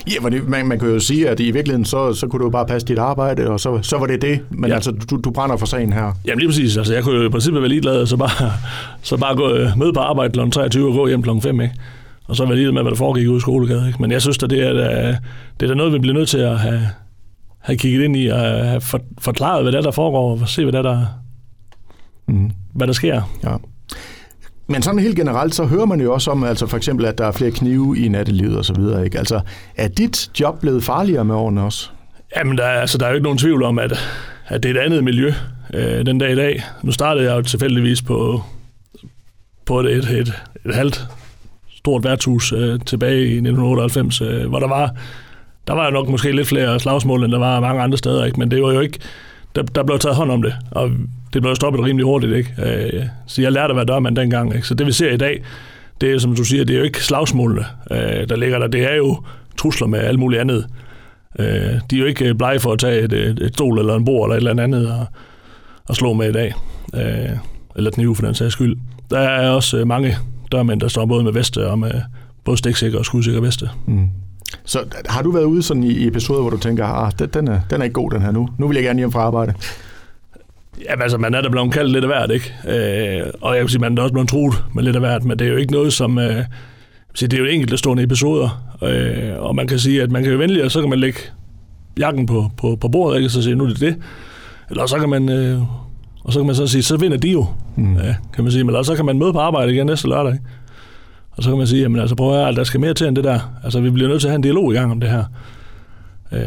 Ja, 0.07 0.21
for 0.21 0.29
det, 0.29 0.49
man, 0.49 0.67
man 0.67 0.79
kan 0.79 0.89
jo 0.89 0.99
sige, 0.99 1.29
at 1.29 1.39
i 1.39 1.51
virkeligheden, 1.51 1.85
så, 1.85 2.13
så 2.13 2.27
kunne 2.27 2.45
du 2.45 2.49
bare 2.49 2.65
passe 2.65 2.87
dit 2.87 2.97
arbejde, 2.97 3.49
og 3.49 3.59
så, 3.59 3.79
så 3.81 3.97
var 3.97 4.05
det 4.05 4.21
det. 4.21 4.39
Men 4.49 4.69
ja. 4.69 4.75
altså, 4.75 4.91
du, 4.91 5.17
du 5.23 5.31
brænder 5.31 5.57
for 5.57 5.65
sagen 5.65 5.93
her. 5.93 6.11
Jamen 6.25 6.39
lige 6.39 6.49
præcis. 6.49 6.77
Altså, 6.77 6.93
jeg 6.93 7.03
kunne 7.03 7.15
jo 7.15 7.25
i 7.25 7.29
princippet 7.29 7.61
være 7.61 7.69
ligeglad, 7.69 8.01
og 8.01 8.07
så 8.07 8.17
bare, 8.17 8.51
så 9.01 9.17
bare 9.17 9.35
gå, 9.35 9.49
øh, 9.49 9.69
møde 9.77 9.93
på 9.93 9.99
arbejde 9.99 10.33
kl. 10.33 10.49
23 10.49 10.87
og 10.87 10.93
gå 10.93 11.07
hjem 11.07 11.23
kl. 11.23 11.29
5, 11.41 11.61
ikke? 11.61 11.75
og 12.27 12.35
så 12.35 12.45
var 12.45 12.55
det 12.55 12.73
med, 12.73 12.81
hvad 12.81 12.91
der 12.91 12.97
foregik 12.97 13.27
ude 13.27 13.37
i 13.37 13.39
skolegade. 13.39 13.87
Ikke? 13.87 14.01
Men 14.01 14.11
jeg 14.11 14.21
synes, 14.21 14.43
at 14.43 14.49
det 14.49 14.67
er, 14.67 14.73
det 15.59 15.63
er 15.63 15.67
da 15.67 15.73
noget, 15.73 15.93
vi 15.93 15.99
bliver 15.99 16.13
nødt 16.13 16.29
til 16.29 16.37
at 16.37 16.59
have, 16.59 16.81
have 17.65 17.77
kigget 17.77 18.03
ind 18.03 18.17
i 18.17 18.27
og 18.27 18.39
have 18.39 18.81
forklaret, 19.19 19.63
hvad 19.63 19.71
der, 19.71 19.81
der 19.81 19.91
foregår, 19.91 20.31
og 20.41 20.49
se, 20.49 20.63
hvad 20.63 20.73
der, 20.73 20.81
der, 20.81 21.05
mm. 22.27 22.51
hvad 22.73 22.87
der 22.87 22.93
sker. 22.93 23.21
Ja. 23.43 23.55
Men 24.67 24.81
sådan 24.81 24.99
helt 24.99 25.15
generelt, 25.15 25.55
så 25.55 25.65
hører 25.65 25.85
man 25.85 26.01
jo 26.01 26.13
også 26.13 26.31
om, 26.31 26.43
altså 26.43 26.67
for 26.67 26.77
eksempel, 26.77 27.05
at 27.05 27.17
der 27.17 27.25
er 27.25 27.31
flere 27.31 27.51
knive 27.51 27.97
i 27.97 28.07
nattelivet 28.07 28.57
og 28.57 28.65
så 28.65 28.73
videre. 28.73 29.05
Ikke? 29.05 29.17
Altså, 29.17 29.39
er 29.75 29.87
dit 29.87 30.31
job 30.39 30.59
blevet 30.59 30.83
farligere 30.83 31.25
med 31.25 31.35
årene 31.35 31.61
også? 31.61 31.89
Jamen, 32.37 32.57
der 32.57 32.63
er, 32.63 32.81
altså, 32.81 32.97
der 32.97 33.05
er 33.05 33.09
jo 33.09 33.15
ikke 33.15 33.23
nogen 33.23 33.37
tvivl 33.37 33.63
om, 33.63 33.79
at, 33.79 33.93
at 34.47 34.63
det 34.63 34.71
er 34.71 34.81
et 34.81 34.85
andet 34.85 35.03
miljø 35.03 35.33
øh, 35.73 36.05
den 36.05 36.17
dag 36.17 36.31
i 36.31 36.35
dag. 36.35 36.63
Nu 36.83 36.91
startede 36.91 37.25
jeg 37.25 37.37
jo 37.37 37.41
tilfældigvis 37.41 38.01
på, 38.01 38.43
på 39.65 39.79
et, 39.79 39.85
et, 39.85 40.09
et, 40.09 40.33
et 40.65 40.75
halvt 40.75 41.07
stort 41.75 42.03
værtshus 42.03 42.51
øh, 42.51 42.79
tilbage 42.85 43.21
i 43.21 43.37
1998, 43.37 44.21
øh, 44.21 44.47
hvor 44.49 44.59
der 44.59 44.67
var, 44.67 44.95
der 45.67 45.73
var 45.73 45.89
nok 45.89 46.09
måske 46.09 46.31
lidt 46.31 46.47
flere 46.47 46.79
slagsmål, 46.79 47.23
end 47.23 47.31
der 47.31 47.39
var 47.39 47.59
mange 47.59 47.81
andre 47.81 47.97
steder, 47.97 48.25
ikke? 48.25 48.39
men 48.39 48.51
det 48.51 48.61
var 48.63 48.73
jo 48.73 48.79
ikke, 48.79 48.99
der, 49.55 49.63
der 49.63 49.83
blev 49.83 49.99
taget 49.99 50.15
hånd 50.15 50.31
om 50.31 50.41
det, 50.41 50.55
og 50.71 50.91
det 51.33 51.41
blev 51.41 51.55
stoppet 51.55 51.83
rimelig 51.83 52.05
hurtigt. 52.05 52.33
Ikke? 52.33 52.53
Øh, 52.65 53.03
så 53.27 53.41
jeg 53.41 53.51
lærte 53.51 53.71
at 53.71 53.75
være 53.75 53.85
dørmand 53.85 54.15
dengang. 54.15 54.55
Ikke? 54.55 54.67
Så 54.67 54.73
det 54.73 54.87
vi 54.87 54.91
ser 54.91 55.11
i 55.11 55.17
dag, 55.17 55.43
det 56.01 56.11
er 56.11 56.19
som 56.19 56.35
du 56.35 56.43
siger, 56.43 56.65
det 56.65 56.73
er 56.73 56.77
jo 56.77 56.83
ikke 56.83 57.03
slagsmålene, 57.03 57.65
øh, 57.91 58.29
der 58.29 58.35
ligger 58.35 58.59
der. 58.59 58.67
Det 58.67 58.91
er 58.91 58.95
jo 58.95 59.23
trusler 59.57 59.87
med 59.87 59.99
alt 59.99 60.19
muligt 60.19 60.41
andet. 60.41 60.67
Øh, 61.39 61.45
de 61.91 61.95
er 61.95 61.99
jo 61.99 62.05
ikke 62.05 62.25
øh, 62.25 62.35
blege 62.35 62.59
for 62.59 62.71
at 62.71 62.79
tage 62.79 63.01
et, 63.01 63.13
et, 63.13 63.51
stol 63.53 63.79
eller 63.79 63.95
en 63.95 64.05
bord 64.05 64.29
eller 64.29 64.35
et 64.35 64.49
eller 64.49 64.63
andet 64.63 64.91
og, 64.91 65.05
og 65.89 65.95
slå 65.95 66.13
med 66.13 66.29
i 66.29 66.33
dag. 66.33 66.53
Øh, 66.95 67.37
eller 67.75 67.91
knive 67.91 68.15
for 68.15 68.25
den 68.25 68.35
sags 68.35 68.53
skyld. 68.53 68.77
Der 69.11 69.19
er 69.19 69.49
også 69.49 69.77
øh, 69.77 69.87
mange 69.87 70.15
dørmænd, 70.51 70.81
der 70.81 70.87
står 70.87 71.05
både 71.05 71.23
med 71.23 71.33
veste 71.33 71.69
og 71.69 71.79
med 71.79 71.91
både 72.43 72.57
stiksikre 72.57 72.97
og 72.97 73.05
skudsikre 73.05 73.41
veste. 73.41 73.69
Mm. 73.87 74.09
Så 74.65 74.79
har 75.05 75.21
du 75.21 75.31
været 75.31 75.43
ude 75.43 75.63
sådan 75.63 75.83
i 75.83 76.07
episoder, 76.07 76.41
hvor 76.41 76.49
du 76.49 76.57
tænker, 76.57 76.85
ah, 76.85 77.11
den, 77.33 77.47
er, 77.47 77.59
den 77.69 77.81
er 77.81 77.83
ikke 77.83 77.93
god, 77.93 78.11
den 78.11 78.21
her 78.21 78.31
nu. 78.31 78.49
Nu 78.57 78.67
vil 78.67 78.75
jeg 78.75 78.83
gerne 78.83 78.99
hjem 78.99 79.11
fra 79.11 79.19
arbejde. 79.19 79.53
Jamen 80.89 81.01
altså, 81.01 81.17
man 81.17 81.33
er 81.33 81.41
da 81.41 81.49
blevet 81.49 81.73
kaldt 81.73 81.91
lidt 81.91 82.03
af 82.03 82.09
hvert, 82.09 82.31
ikke? 82.31 82.53
Øh, 82.67 83.31
og 83.41 83.55
jeg 83.55 83.61
vil 83.61 83.69
sige, 83.69 83.81
man 83.81 83.97
er 83.97 84.01
også 84.01 84.13
blevet 84.13 84.29
truet 84.29 84.63
med 84.73 84.83
lidt 84.83 84.95
af 84.95 85.01
hvert, 85.01 85.23
men 85.23 85.39
det 85.39 85.47
er 85.47 85.51
jo 85.51 85.57
ikke 85.57 85.73
noget, 85.73 85.93
som... 85.93 86.19
Øh, 86.19 86.43
det 87.19 87.33
er 87.33 87.37
jo 87.37 87.45
enkelte 87.45 87.77
stående 87.77 88.03
episoder, 88.03 88.75
øh, 88.81 89.43
og 89.43 89.55
man 89.55 89.67
kan 89.67 89.79
sige, 89.79 90.01
at 90.01 90.11
man 90.11 90.23
kan 90.23 90.31
jo 90.31 90.37
vælge, 90.37 90.63
og 90.63 90.71
så 90.71 90.81
kan 90.81 90.89
man 90.89 90.99
lægge 90.99 91.19
jakken 91.99 92.25
på, 92.25 92.51
på, 92.57 92.77
på 92.81 92.87
bordet, 92.87 93.17
ikke? 93.17 93.29
så 93.29 93.41
sige, 93.41 93.55
nu 93.55 93.63
er 93.63 93.67
det 93.67 93.79
det. 93.79 93.95
Eller 94.69 94.85
så 94.85 94.99
kan 94.99 95.09
man 95.09 95.29
øh, 95.29 95.61
og 96.25 96.33
så 96.33 96.39
kan 96.39 96.45
man 96.45 96.55
så 96.55 96.67
sige, 96.67 96.83
så 96.83 96.97
vinder 96.97 97.17
de 97.17 97.31
jo, 97.31 97.45
mm. 97.75 97.97
ja, 97.97 98.15
kan 98.33 98.43
man 98.43 98.51
sige. 98.51 98.63
Men 98.63 98.83
så 98.83 98.95
kan 98.95 99.05
man 99.05 99.19
møde 99.19 99.33
på 99.33 99.39
arbejde 99.39 99.73
igen 99.73 99.85
næste 99.85 100.07
lørdag. 100.07 100.33
Ikke? 100.33 100.45
Og 101.37 101.43
så 101.43 101.49
kan 101.49 101.57
man 101.57 101.67
sige, 101.67 101.81
jamen 101.81 101.99
altså 102.01 102.15
prøv 102.15 102.33
at 102.33 102.45
høre, 102.45 102.55
der 102.55 102.63
skal 102.63 102.79
mere 102.79 102.93
til 102.93 103.07
end 103.07 103.15
det 103.15 103.23
der. 103.23 103.39
Altså 103.63 103.79
vi 103.79 103.89
bliver 103.89 104.09
nødt 104.09 104.21
til 104.21 104.27
at 104.27 104.31
have 104.31 104.35
en 104.35 104.41
dialog 104.41 104.73
i 104.73 104.75
gang 104.75 104.91
om 104.91 104.99
det 104.99 105.09
her. 105.09 105.23
Øh, 106.31 106.39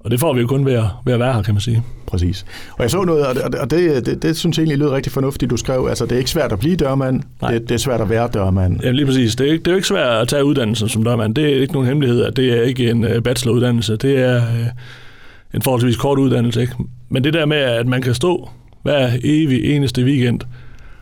og 0.00 0.10
det 0.10 0.20
får 0.20 0.32
vi 0.32 0.40
jo 0.40 0.46
kun 0.46 0.66
ved 0.66 0.72
at, 0.72 0.84
ved 1.04 1.14
at 1.14 1.20
være 1.20 1.32
her, 1.32 1.42
kan 1.42 1.54
man 1.54 1.60
sige. 1.60 1.82
Præcis. 2.06 2.46
Og 2.72 2.82
jeg 2.82 2.90
så 2.90 3.04
noget, 3.04 3.26
og 3.26 3.34
det, 3.34 3.44
og 3.44 3.70
det, 3.70 4.06
det, 4.06 4.22
det 4.22 4.36
synes 4.36 4.58
jeg 4.58 4.62
egentlig 4.62 4.78
lød 4.78 4.88
rigtig 4.88 5.12
fornuftigt, 5.12 5.50
du 5.50 5.56
skrev. 5.56 5.86
Altså, 5.88 6.04
det 6.04 6.12
er 6.12 6.18
ikke 6.18 6.30
svært 6.30 6.52
at 6.52 6.58
blive 6.58 6.76
dørmand, 6.76 7.22
det, 7.48 7.68
det 7.68 7.74
er 7.74 7.78
svært 7.78 8.00
at 8.00 8.08
være 8.10 8.28
dørmand. 8.34 8.82
Ja, 8.82 8.90
lige 8.90 9.06
præcis. 9.06 9.36
Det 9.36 9.48
er, 9.48 9.52
det 9.52 9.66
er 9.66 9.70
jo 9.70 9.76
ikke 9.76 9.88
svært 9.88 10.22
at 10.22 10.28
tage 10.28 10.44
uddannelsen 10.44 10.88
som 10.88 11.04
dørmand. 11.04 11.34
Det 11.34 11.44
er 11.44 11.60
ikke 11.60 11.72
nogen 11.72 11.88
hemmelighed, 11.88 12.24
at 12.24 12.36
det 12.36 12.58
er 12.58 12.62
ikke 12.62 12.90
en 12.90 13.04
øh, 13.04 13.22
bacheloruddannelse. 13.22 13.96
Det 13.96 14.18
er 14.18 14.36
øh, 14.36 14.66
en 15.54 15.62
forholdsvis 15.62 15.96
kort 15.96 16.18
uddannelse. 16.18 16.60
Ikke? 16.60 16.74
Men 17.08 17.24
det 17.24 17.34
der 17.34 17.46
med, 17.46 17.56
at 17.56 17.86
man 17.86 18.02
kan 18.02 18.14
stå 18.14 18.50
hver 18.82 19.10
evig 19.24 19.76
eneste 19.76 20.04
weekend, 20.04 20.40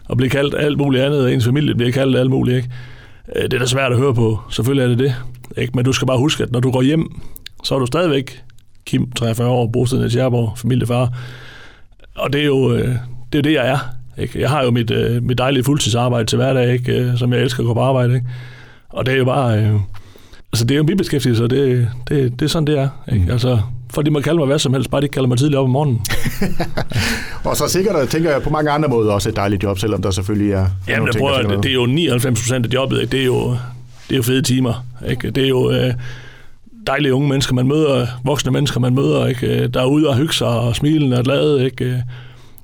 og 0.08 0.16
blive 0.16 0.30
kaldt 0.30 0.54
alt 0.58 0.78
muligt 0.78 1.04
andet, 1.04 1.22
og 1.22 1.32
ens 1.32 1.44
familie 1.44 1.74
bliver 1.74 1.92
kaldt 1.92 2.16
alt 2.16 2.30
muligt. 2.30 2.56
Ikke? 2.56 2.68
Øh, 3.36 3.42
det 3.42 3.54
er 3.54 3.58
da 3.58 3.66
svært 3.66 3.92
at 3.92 3.98
høre 3.98 4.14
på. 4.14 4.40
Selvfølgelig 4.50 4.84
er 4.84 4.88
det 4.88 4.98
det. 4.98 5.14
Ikke? 5.56 5.72
Men 5.74 5.84
du 5.84 5.92
skal 5.92 6.06
bare 6.06 6.18
huske, 6.18 6.42
at 6.42 6.52
når 6.52 6.60
du 6.60 6.70
går 6.70 6.82
hjem, 6.82 7.20
så 7.64 7.74
er 7.74 7.78
du 7.78 7.86
stadigvæk 7.86 8.42
Kim, 8.86 9.12
43 9.12 9.48
år, 9.48 9.66
bosiddende 9.66 10.06
i 10.06 10.10
Tjerborg, 10.10 10.58
familiefar. 10.58 11.12
Og 12.14 12.32
det 12.32 12.40
er 12.40 12.46
jo 12.46 12.72
øh, 12.72 12.94
det, 13.32 13.38
er 13.38 13.42
det, 13.42 13.52
jeg 13.52 13.68
er. 13.68 13.78
Ikke? 14.22 14.40
Jeg 14.40 14.50
har 14.50 14.64
jo 14.64 14.70
mit, 14.70 14.90
øh, 14.90 15.22
mit 15.22 15.38
dejlige 15.38 15.64
fuldtidsarbejde 15.64 16.24
til 16.24 16.36
hverdag, 16.36 16.72
ikke? 16.72 17.12
som 17.16 17.32
jeg 17.32 17.40
elsker 17.40 17.62
at 17.62 17.66
gå 17.66 17.74
på 17.74 17.80
arbejde. 17.80 18.14
Ikke? 18.14 18.26
Og 18.88 19.06
det 19.06 19.14
er 19.14 19.18
jo 19.18 19.24
bare... 19.24 19.80
Altså, 20.52 20.64
det 20.64 20.70
er 20.70 20.76
jo 20.76 20.80
en 20.80 20.86
bibeskæftigelse, 20.86 21.44
og 21.44 21.50
det, 21.50 21.88
det, 22.08 22.40
det 22.40 22.42
er 22.42 22.48
sådan, 22.48 22.66
det 22.66 22.78
er. 22.78 22.88
Ikke? 23.12 23.24
Mm. 23.24 23.30
Altså, 23.30 23.60
for 23.94 24.02
de 24.02 24.10
må 24.10 24.20
kalde 24.20 24.38
mig 24.38 24.46
hvad 24.46 24.58
som 24.58 24.74
helst, 24.74 24.90
bare 24.90 25.00
de 25.00 25.04
ikke 25.04 25.12
kalder 25.12 25.28
mig 25.28 25.38
tidligt 25.38 25.58
op 25.58 25.64
om 25.64 25.70
morgenen. 25.70 26.00
og 27.44 27.56
så 27.56 27.68
sikkert, 27.68 28.08
tænker 28.08 28.30
jeg, 28.30 28.42
på 28.42 28.50
mange 28.50 28.70
andre 28.70 28.88
måder 28.88 29.12
også 29.12 29.28
et 29.28 29.36
dejligt 29.36 29.62
job, 29.62 29.78
selvom 29.78 30.02
der 30.02 30.10
selvfølgelig 30.10 30.52
er 30.52 30.66
Jamen, 30.88 31.06
jeg 31.06 31.14
prøver, 31.20 31.42
det, 31.42 31.62
det 31.62 31.70
er 31.70 31.74
jo 31.74 31.86
99 31.86 32.40
procent 32.40 32.66
af 32.66 32.74
jobbet, 32.74 33.00
ikke? 33.00 33.12
Det, 33.12 33.20
er 33.20 33.24
jo, 33.24 33.50
det 34.08 34.12
er 34.12 34.16
jo 34.16 34.22
fede 34.22 34.42
timer. 34.42 34.84
Ikke? 35.08 35.30
Det 35.30 35.44
er 35.44 35.48
jo 35.48 35.70
øh, 35.70 35.94
dejlige 36.86 37.14
unge 37.14 37.28
mennesker, 37.28 37.54
man 37.54 37.66
møder, 37.66 38.06
voksne 38.24 38.52
mennesker, 38.52 38.80
man 38.80 38.94
møder, 38.94 39.26
ikke? 39.26 39.68
der 39.68 39.80
er 39.80 39.86
ude 39.86 40.08
og 40.08 40.16
hygge 40.16 40.34
sig 40.34 40.48
og 40.48 40.76
smilende 40.76 41.18
og 41.18 41.24
glade. 41.24 41.64
Ikke? 41.64 42.04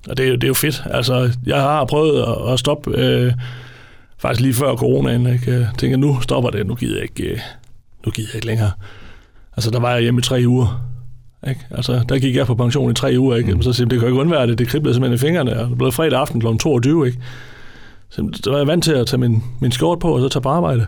Og 0.08 0.16
det 0.16 0.24
er, 0.24 0.28
jo, 0.28 0.34
det 0.34 0.44
er 0.44 0.48
jo 0.48 0.54
fedt. 0.54 0.82
Altså, 0.90 1.32
jeg 1.46 1.60
har 1.60 1.84
prøvet 1.84 2.22
at, 2.22 2.52
at 2.52 2.58
stoppe 2.58 2.98
øh, 2.98 3.32
faktisk 4.18 4.40
lige 4.40 4.54
før 4.54 4.76
coronaen. 4.76 5.26
Ikke? 5.26 5.52
Jeg 5.52 5.68
tænker, 5.78 5.96
nu 5.96 6.20
stopper 6.20 6.50
det, 6.50 6.66
nu 6.66 6.74
gider 6.74 6.94
jeg 6.94 7.02
ikke, 7.02 7.32
øh, 7.32 7.38
nu 8.06 8.10
gider 8.10 8.28
jeg 8.28 8.34
ikke 8.34 8.46
længere. 8.46 8.70
Altså, 9.56 9.70
der 9.70 9.80
var 9.80 9.92
jeg 9.92 10.02
hjemme 10.02 10.18
i 10.18 10.22
tre 10.22 10.42
uger. 10.46 10.93
Ikke? 11.48 11.60
Altså, 11.70 12.04
der 12.08 12.18
gik 12.18 12.36
jeg 12.36 12.46
på 12.46 12.54
pension 12.54 12.90
i 12.90 12.94
tre 12.94 13.14
uger, 13.18 13.36
ikke? 13.36 13.54
Mm. 13.54 13.62
så 13.62 13.72
siger 13.72 13.88
det 13.88 13.98
kan 13.98 14.08
jo 14.08 14.14
ikke 14.14 14.20
undvære 14.20 14.46
det, 14.46 14.58
det 14.58 14.68
kriblede 14.68 14.94
simpelthen 14.94 15.14
i 15.14 15.18
fingrene, 15.18 15.60
og 15.60 15.68
det 15.68 15.78
blev 15.78 15.92
fredag 15.92 16.20
aften 16.20 16.40
kl. 16.40 16.46
22, 16.60 17.06
ikke? 17.06 17.18
Så, 18.10 18.28
så 18.44 18.50
var 18.50 18.58
jeg 18.58 18.66
vant 18.66 18.84
til 18.84 18.92
at 18.92 19.06
tage 19.06 19.20
min, 19.20 19.42
min 19.60 19.72
skjort 19.72 19.98
på, 19.98 20.14
og 20.14 20.20
så 20.20 20.28
tage 20.28 20.42
på 20.42 20.48
arbejde. 20.48 20.86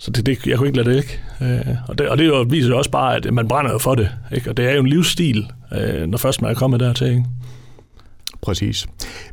Så 0.00 0.10
det, 0.10 0.26
det, 0.26 0.46
jeg 0.46 0.58
kunne 0.58 0.68
ikke 0.68 0.82
lade 0.82 0.90
det 0.90 0.96
ikke. 0.96 1.20
Øh, 1.40 1.74
og, 1.88 1.98
det, 1.98 2.08
og 2.08 2.18
det 2.18 2.26
jo, 2.26 2.46
viser 2.48 2.68
jo 2.68 2.78
også 2.78 2.90
bare, 2.90 3.16
at 3.16 3.34
man 3.34 3.48
brænder 3.48 3.72
jo 3.72 3.78
for 3.78 3.94
det. 3.94 4.08
Ikke? 4.32 4.50
Og 4.50 4.56
det 4.56 4.68
er 4.68 4.72
jo 4.74 4.80
en 4.80 4.86
livsstil, 4.86 5.46
øh, 5.72 6.06
når 6.06 6.18
først 6.18 6.42
man 6.42 6.50
er 6.50 6.54
kommet 6.54 6.80
dertil. 6.80 7.06
Ikke? 7.06 7.24
Præcis. 8.42 8.86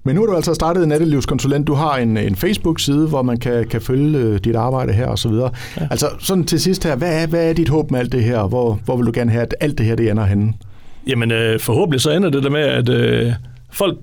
Men 0.04 0.16
nu 0.16 0.22
har 0.22 0.28
du 0.28 0.36
altså 0.36 0.54
startet 0.54 0.84
en 0.84 0.90
nattelivskonsulent. 0.90 1.68
Du 1.68 1.74
har 1.74 1.98
en, 1.98 2.18
en 2.18 2.36
Facebook-side, 2.36 3.08
hvor 3.08 3.22
man 3.22 3.38
kan, 3.38 3.68
kan 3.68 3.82
følge 3.82 4.18
øh, 4.18 4.40
dit 4.44 4.56
arbejde 4.56 4.94
her 4.94 5.08
og 5.08 5.20
så 5.20 5.30
videre. 5.30 5.52
Ja. 5.78 5.88
Altså 5.92 6.10
sådan 6.20 6.44
til 6.44 6.60
sidst 6.60 6.84
her, 6.84 6.96
hvad 6.96 7.24
er, 7.24 7.28
hvad 7.28 7.50
er 7.50 7.54
dit 7.54 7.70
håb 7.70 7.92
med 7.92 8.00
alt 8.00 8.12
det 8.12 8.24
her? 8.24 8.48
Hvor, 8.48 8.80
hvor 8.86 8.98
vil 8.98 9.06
du 9.06 9.12
gerne 9.16 9.32
have, 9.32 9.42
at 9.42 9.56
alt 9.60 9.78
det 9.78 9.86
her 9.86 9.96
det 9.96 10.10
ender 10.12 10.26
henne? 10.26 10.54
Jamen 11.08 11.32
øh, 11.32 11.60
forhåbentlig 11.60 12.02
så 12.02 12.12
ender 12.12 12.30
det 12.30 12.44
der 12.44 12.50
med, 12.50 12.62
at 12.62 12.90
øh, 12.90 13.34
folk, 13.72 13.98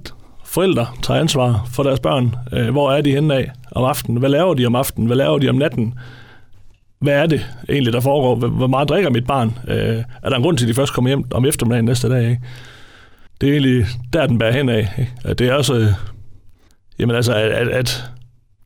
forældre, 0.44 0.86
tager 1.02 1.20
ansvar 1.20 1.66
for 1.72 1.82
deres 1.82 2.00
børn. 2.00 2.34
Øh, 2.52 2.70
hvor 2.70 2.92
er 2.92 3.00
de 3.00 3.10
henne 3.10 3.34
af 3.34 3.50
om 3.72 3.84
aftenen? 3.84 4.18
Hvad 4.18 4.30
laver 4.30 4.54
de 4.54 4.66
om 4.66 4.74
aftenen? 4.74 5.06
Hvad 5.06 5.16
laver 5.16 5.38
de 5.38 5.48
om 5.48 5.54
natten? 5.54 5.94
Hvad 7.00 7.14
er 7.14 7.26
det 7.26 7.46
egentlig, 7.68 7.92
der 7.92 8.00
foregår? 8.00 8.48
Hvor 8.48 8.66
meget 8.66 8.88
drikker 8.88 9.10
mit 9.10 9.26
barn? 9.26 9.58
Øh, 9.68 10.02
er 10.22 10.28
der 10.28 10.36
en 10.36 10.42
grund 10.42 10.58
til, 10.58 10.64
at 10.64 10.68
de 10.68 10.74
først 10.74 10.92
kommer 10.92 11.10
hjem 11.10 11.24
om 11.30 11.46
eftermiddagen 11.46 11.84
næste 11.84 12.08
dag? 12.08 12.30
Ikke? 12.30 12.42
Det 13.44 13.50
er 13.50 13.58
egentlig 13.58 13.86
der, 14.12 14.26
den 14.26 14.38
bærer 14.38 14.52
hen 14.52 14.68
af. 14.68 14.88
Ikke? 14.98 15.34
Det 15.34 15.48
er 15.48 15.54
også, 15.54 15.94
jamen 16.98 17.16
altså, 17.16 17.34
at, 17.34 17.68
at 17.68 18.04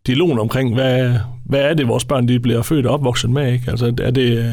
dialogen 0.07 0.39
omkring, 0.39 0.75
hvad, 0.75 1.15
hvad 1.45 1.61
er 1.61 1.75
det, 1.75 1.89
vores 1.89 2.05
børn 2.05 2.29
de 2.29 2.41
bliver 2.41 2.63
født 2.63 2.87
og 2.87 2.95
opvokset 2.95 3.31
med? 3.31 3.53
Ikke? 3.53 3.71
Altså, 3.71 3.95
er 4.03 4.11
det 4.11 4.39
øh, 4.39 4.53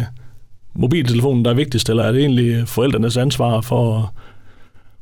mobiltelefonen, 0.75 1.46
der 1.46 1.51
er 1.51 1.55
vigtigst, 1.55 1.89
eller 1.89 2.03
er 2.03 2.12
det 2.12 2.22
egentlig 2.22 2.67
forældrenes 2.67 3.17
ansvar 3.17 3.62
for, 3.62 4.13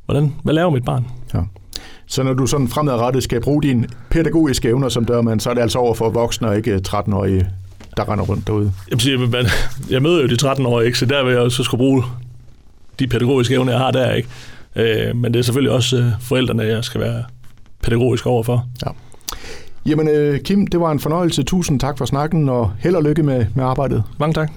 hvordan, 0.06 0.34
hvad 0.44 0.54
laver 0.54 0.70
mit 0.70 0.86
barn? 0.86 1.06
Ja. 1.34 1.40
Så 2.08 2.24
når 2.24 2.34
du 2.34 2.46
sådan 2.46 2.68
fremadrettet 2.68 3.24
skal 3.24 3.42
bruge 3.42 3.64
dine 3.64 3.88
pædagogiske 4.10 4.68
evner 4.68 4.90
som 4.90 5.06
dørmand, 5.06 5.40
så 5.40 5.50
er 5.50 5.54
det 5.54 5.62
altså 5.62 5.80
over 5.80 5.94
for 5.94 6.10
voksne 6.10 6.48
og 6.48 6.58
ikke 6.58 6.82
13-årige, 6.88 7.50
der 7.98 8.12
render 8.12 8.26
rundt 8.26 8.48
derude? 8.48 8.72
Jamen, 8.92 9.46
jeg 9.90 10.02
møder 10.02 10.22
jo 10.22 10.28
de 10.28 10.48
13-årige, 10.48 10.86
ikke? 10.86 11.00
så 11.00 11.06
der 11.06 11.24
vil 11.24 11.34
jeg 11.34 11.52
så 11.52 11.64
skulle 11.64 11.80
bruge 11.80 12.04
de 13.00 13.08
pædagogiske 13.08 13.54
evner, 13.54 13.72
jeg 13.72 13.82
har 13.82 13.92
der. 13.92 14.12
Ikke? 14.12 14.30
Øh, 14.76 15.16
men 15.16 15.34
det 15.34 15.40
er 15.40 15.44
selvfølgelig 15.44 15.72
også 15.72 15.98
øh, 15.98 16.06
forældrene, 16.22 16.64
jeg 16.64 16.84
skal 16.84 17.02
være 17.02 17.24
pædagogisk 17.84 18.26
overfor. 18.26 18.66
Ja. 18.86 18.92
Jamen 19.86 20.08
øh, 20.08 20.40
Kim, 20.40 20.68
det 20.68 20.80
var 20.80 20.92
en 20.92 21.00
fornøjelse. 21.00 21.44
Tusind 21.44 21.80
tak 21.80 21.98
for 21.98 22.06
snakken, 22.06 22.50
og 22.50 22.72
held 22.80 22.96
og 22.96 23.04
lykke 23.04 23.24
med, 23.24 23.46
med 23.56 23.64
arbejdet. 23.64 24.04
Mange 24.20 24.34
tak. 24.34 24.52